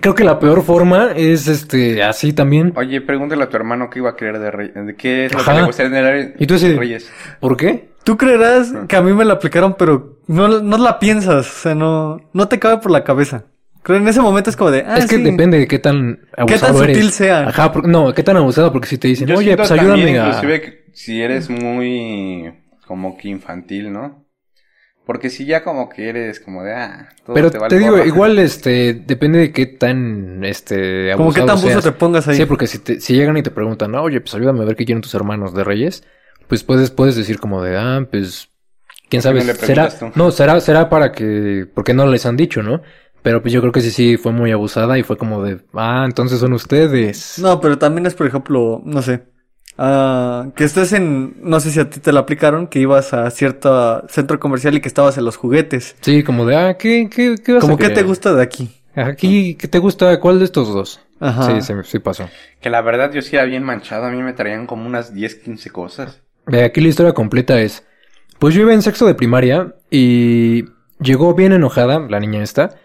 [0.00, 2.72] creo que la peor forma es este, así también.
[2.76, 4.74] Oye, pregúntale a tu hermano qué iba a querer de Reyes.
[4.86, 5.52] ¿De qué es lo Ajá.
[5.54, 7.10] que le gustaría tener Y tú así de- Reyes?
[7.40, 7.90] ¿Por qué?
[8.04, 11.74] Tú creerás que a mí me la aplicaron, pero no, no la piensas, o sea,
[11.74, 13.44] no, no te cabe por la cabeza.
[13.84, 15.22] Creo en ese momento es como de, ah, es que sí.
[15.22, 16.96] depende de qué tan abusado tan eres.
[16.96, 17.48] sutil sea.
[17.48, 20.18] Ajá, por- no, qué tan abusado, porque si te dicen, Yo oye, pues también, ayúdame
[20.18, 20.28] a...
[20.28, 22.52] inclusive, que si eres muy...
[22.86, 24.26] Como que infantil, ¿no?
[25.06, 27.96] Porque si ya como que eres como de, ah, todo Pero te te, vale digo,
[27.98, 28.06] gorro.
[28.06, 32.36] igual, este, depende de qué tan, este, abusado Como que tan buzo te pongas ahí.
[32.36, 34.76] Sí, porque si, te, si llegan y te preguntan, "No, oye, pues ayúdame a ver
[34.76, 36.04] qué quieren tus hermanos de Reyes,
[36.48, 38.48] pues puedes, puedes decir como de, ah, pues,
[39.10, 40.10] quién sabe, no será, tú?
[40.14, 42.80] no, será, será para que, porque no les han dicho, ¿no?
[43.24, 46.02] Pero pues yo creo que sí, sí, fue muy abusada y fue como de, ah,
[46.04, 47.38] entonces son ustedes.
[47.38, 49.22] No, pero también es, por ejemplo, no sé,
[49.78, 53.30] ah, que estés en, no sé si a ti te la aplicaron, que ibas a
[53.30, 55.96] cierto centro comercial y que estabas en los juguetes.
[56.02, 58.82] Sí, como de, ah, ¿qué, qué, qué vas Como a que te gusta de aquí.
[58.94, 60.20] Aquí, ¿qué te gusta?
[60.20, 61.00] ¿Cuál de estos dos?
[61.18, 61.46] Ajá.
[61.46, 62.28] Sí, sí, sí pasó.
[62.60, 64.04] Que la verdad yo sí era bien manchado.
[64.04, 66.20] A mí me traían como unas 10, 15 cosas.
[66.44, 67.86] Ve, aquí la historia completa es,
[68.38, 70.66] pues yo iba en sexto de primaria y
[71.00, 72.76] llegó bien enojada, la niña esta,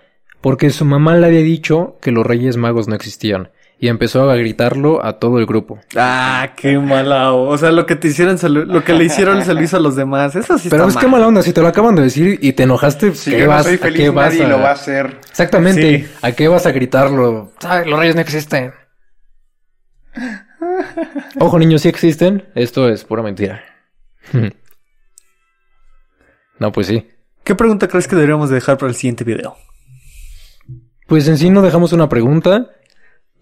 [0.41, 3.51] porque su mamá le había dicho que los Reyes Magos no existían.
[3.81, 5.79] y empezó a gritarlo a todo el grupo.
[5.95, 7.31] Ah, qué mala.
[7.31, 8.37] O sea, lo que te hicieron,
[8.67, 10.35] lo, que le hicieron se lo hizo a los demás.
[10.35, 11.21] Eso sí Pero está es que mal.
[11.21, 13.51] mala onda, si te lo acaban de decir y te enojaste, Si ¿qué yo no
[13.51, 15.19] vas, ¿a feliz, qué vas nadie a- lo va a hacer.
[15.29, 15.99] Exactamente.
[15.99, 16.07] Sí.
[16.21, 17.53] ¿A qué vas a gritarlo?
[17.85, 18.73] Los reyes no existen.
[21.39, 22.49] Ojo, niños, sí existen.
[22.55, 23.63] Esto es pura mentira.
[26.59, 27.07] no, pues sí.
[27.45, 29.55] ¿Qué pregunta crees que deberíamos dejar para el siguiente video?
[31.09, 32.69] Pues en sí no dejamos una pregunta,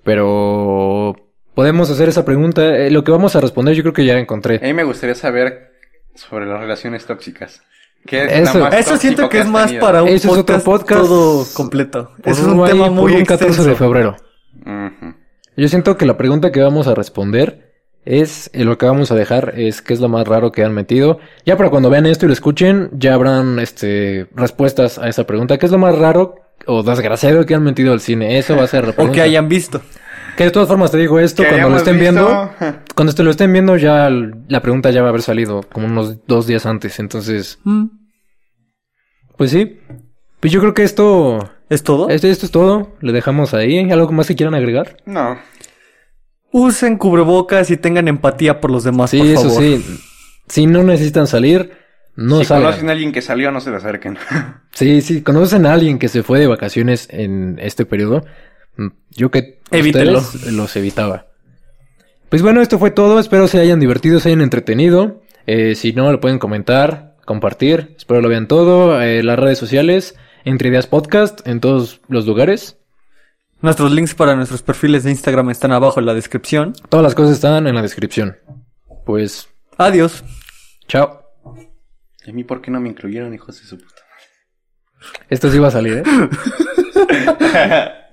[0.03, 1.15] pero
[1.53, 2.78] podemos hacer esa pregunta.
[2.78, 4.55] Eh, lo que vamos a responder yo creo que ya encontré.
[4.57, 5.72] A mí me gustaría saber
[6.15, 7.61] sobre las relaciones tóxicas.
[8.05, 9.86] ¿Qué es Eso- siento que es más tenido?
[9.86, 12.11] para un Ese es otro podcast, podcast todo completo.
[12.24, 13.70] Eso es un tema muy un 14 extenso.
[13.70, 14.15] de febrero.
[15.57, 17.74] Yo siento que la pregunta que vamos a responder
[18.05, 20.74] es, eh, lo que vamos a dejar es qué es lo más raro que han
[20.74, 21.20] metido.
[21.45, 25.57] Ya para cuando vean esto y lo escuchen, ya habrán este respuestas a esa pregunta.
[25.57, 26.36] ¿Qué es lo más raro
[26.68, 28.38] o desgraciado que han metido al cine?
[28.38, 29.82] Eso va a ser la O que hayan visto.
[30.38, 32.51] Que de todas formas te digo esto, cuando lo estén visto- viendo,
[32.95, 36.26] cuando te lo estén viendo ya la pregunta ya va a haber salido como unos
[36.28, 36.99] dos días antes.
[36.99, 37.86] Entonces, Mm.
[39.36, 39.80] pues sí.
[40.39, 42.09] Pues yo creo que esto, ¿Es todo?
[42.09, 42.95] esto, esto es todo.
[43.01, 43.89] Le dejamos ahí.
[43.89, 44.97] ¿Algo más que quieran agregar?
[45.07, 45.39] No.
[46.51, 49.61] Usen cubrebocas y tengan empatía por los demás, Sí, por eso favor.
[49.63, 49.86] sí.
[50.47, 51.72] Si no necesitan salir,
[52.18, 52.65] no si salgan.
[52.72, 54.18] conocen a alguien que salió, no se le acerquen.
[54.72, 58.24] Sí, sí, conocen a alguien que se fue de vacaciones en este periodo.
[58.76, 60.20] mm, Yo que Evítelo.
[60.20, 61.26] ustedes los evitaba.
[62.30, 63.20] Pues bueno, esto fue todo.
[63.20, 65.22] Espero se hayan divertido, se hayan entretenido.
[65.47, 67.95] Eh, si no, lo pueden comentar, compartir.
[67.97, 69.01] Espero lo vean todo.
[69.01, 70.15] Eh, las redes sociales,
[70.45, 72.78] Entre Ideas Podcast, en todos los lugares.
[73.61, 76.74] Nuestros links para nuestros perfiles de Instagram están abajo en la descripción.
[76.89, 78.38] Todas las cosas están en la descripción.
[79.05, 79.47] Pues,
[79.78, 80.24] Adiós.
[80.88, 81.26] chao.
[82.28, 84.01] ¿Y a mí por qué no me incluyeron, hijos de su puta?
[85.30, 86.03] Esto sí va a salir, ¿eh?